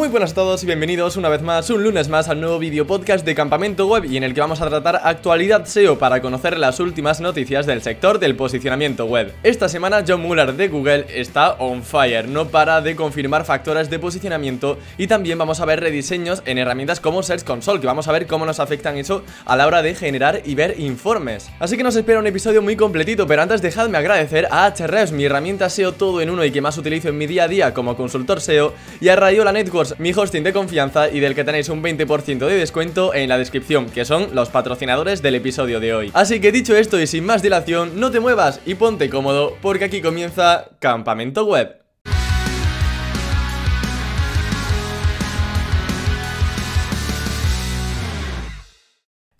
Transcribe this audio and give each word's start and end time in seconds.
Muy 0.00 0.08
buenas 0.08 0.32
a 0.32 0.34
todos 0.36 0.62
y 0.62 0.66
bienvenidos 0.66 1.18
una 1.18 1.28
vez 1.28 1.42
más, 1.42 1.68
un 1.68 1.84
lunes 1.84 2.08
más 2.08 2.30
al 2.30 2.40
nuevo 2.40 2.58
vídeo 2.58 2.86
podcast 2.86 3.22
de 3.22 3.34
Campamento 3.34 3.86
Web 3.86 4.06
y 4.06 4.16
en 4.16 4.24
el 4.24 4.32
que 4.32 4.40
vamos 4.40 4.62
a 4.62 4.68
tratar 4.70 4.98
actualidad 5.04 5.66
SEO 5.66 5.98
para 5.98 6.22
conocer 6.22 6.56
las 6.56 6.80
últimas 6.80 7.20
noticias 7.20 7.66
del 7.66 7.82
sector 7.82 8.18
del 8.18 8.34
posicionamiento 8.34 9.04
web. 9.04 9.34
Esta 9.42 9.68
semana 9.68 10.02
John 10.08 10.22
Muller 10.22 10.54
de 10.54 10.68
Google 10.68 11.04
está 11.14 11.52
on 11.58 11.82
fire, 11.82 12.26
no 12.26 12.48
para 12.48 12.80
de 12.80 12.96
confirmar 12.96 13.44
factores 13.44 13.90
de 13.90 13.98
posicionamiento 13.98 14.78
y 14.96 15.06
también 15.06 15.36
vamos 15.36 15.60
a 15.60 15.66
ver 15.66 15.80
rediseños 15.80 16.42
en 16.46 16.56
herramientas 16.56 16.98
como 16.98 17.22
Search 17.22 17.44
Console, 17.44 17.78
que 17.78 17.86
vamos 17.86 18.08
a 18.08 18.12
ver 18.12 18.26
cómo 18.26 18.46
nos 18.46 18.58
afectan 18.58 18.96
eso 18.96 19.22
a 19.44 19.54
la 19.54 19.66
hora 19.66 19.82
de 19.82 19.94
generar 19.94 20.40
y 20.46 20.54
ver 20.54 20.80
informes. 20.80 21.50
Así 21.58 21.76
que 21.76 21.82
nos 21.82 21.96
espera 21.96 22.20
un 22.20 22.26
episodio 22.26 22.62
muy 22.62 22.74
completito, 22.74 23.26
pero 23.26 23.42
antes 23.42 23.60
dejadme 23.60 23.98
agradecer 23.98 24.48
a 24.50 24.64
Ahrefs, 24.64 25.12
mi 25.12 25.26
herramienta 25.26 25.68
SEO 25.68 25.92
todo 25.92 26.22
en 26.22 26.30
uno 26.30 26.42
y 26.42 26.50
que 26.50 26.62
más 26.62 26.78
utilizo 26.78 27.10
en 27.10 27.18
mi 27.18 27.26
día 27.26 27.44
a 27.44 27.48
día 27.48 27.74
como 27.74 27.98
consultor 27.98 28.40
SEO, 28.40 28.72
y 28.98 29.08
a 29.08 29.16
Rayola 29.16 29.52
Mi 29.98 30.12
hosting 30.12 30.44
de 30.44 30.52
confianza 30.52 31.10
y 31.10 31.20
del 31.20 31.34
que 31.34 31.44
tenéis 31.44 31.68
un 31.68 31.82
20% 31.82 32.38
de 32.38 32.56
descuento 32.56 33.14
en 33.14 33.28
la 33.28 33.38
descripción, 33.38 33.86
que 33.86 34.04
son 34.04 34.34
los 34.34 34.48
patrocinadores 34.48 35.22
del 35.22 35.34
episodio 35.34 35.80
de 35.80 35.94
hoy. 35.94 36.10
Así 36.14 36.40
que 36.40 36.52
dicho 36.52 36.76
esto 36.76 37.00
y 37.00 37.06
sin 37.06 37.24
más 37.24 37.42
dilación, 37.42 37.98
no 37.98 38.10
te 38.10 38.20
muevas 38.20 38.60
y 38.66 38.74
ponte 38.74 39.10
cómodo 39.10 39.56
porque 39.60 39.86
aquí 39.86 40.00
comienza 40.00 40.68
Campamento 40.78 41.44
Web. 41.44 41.79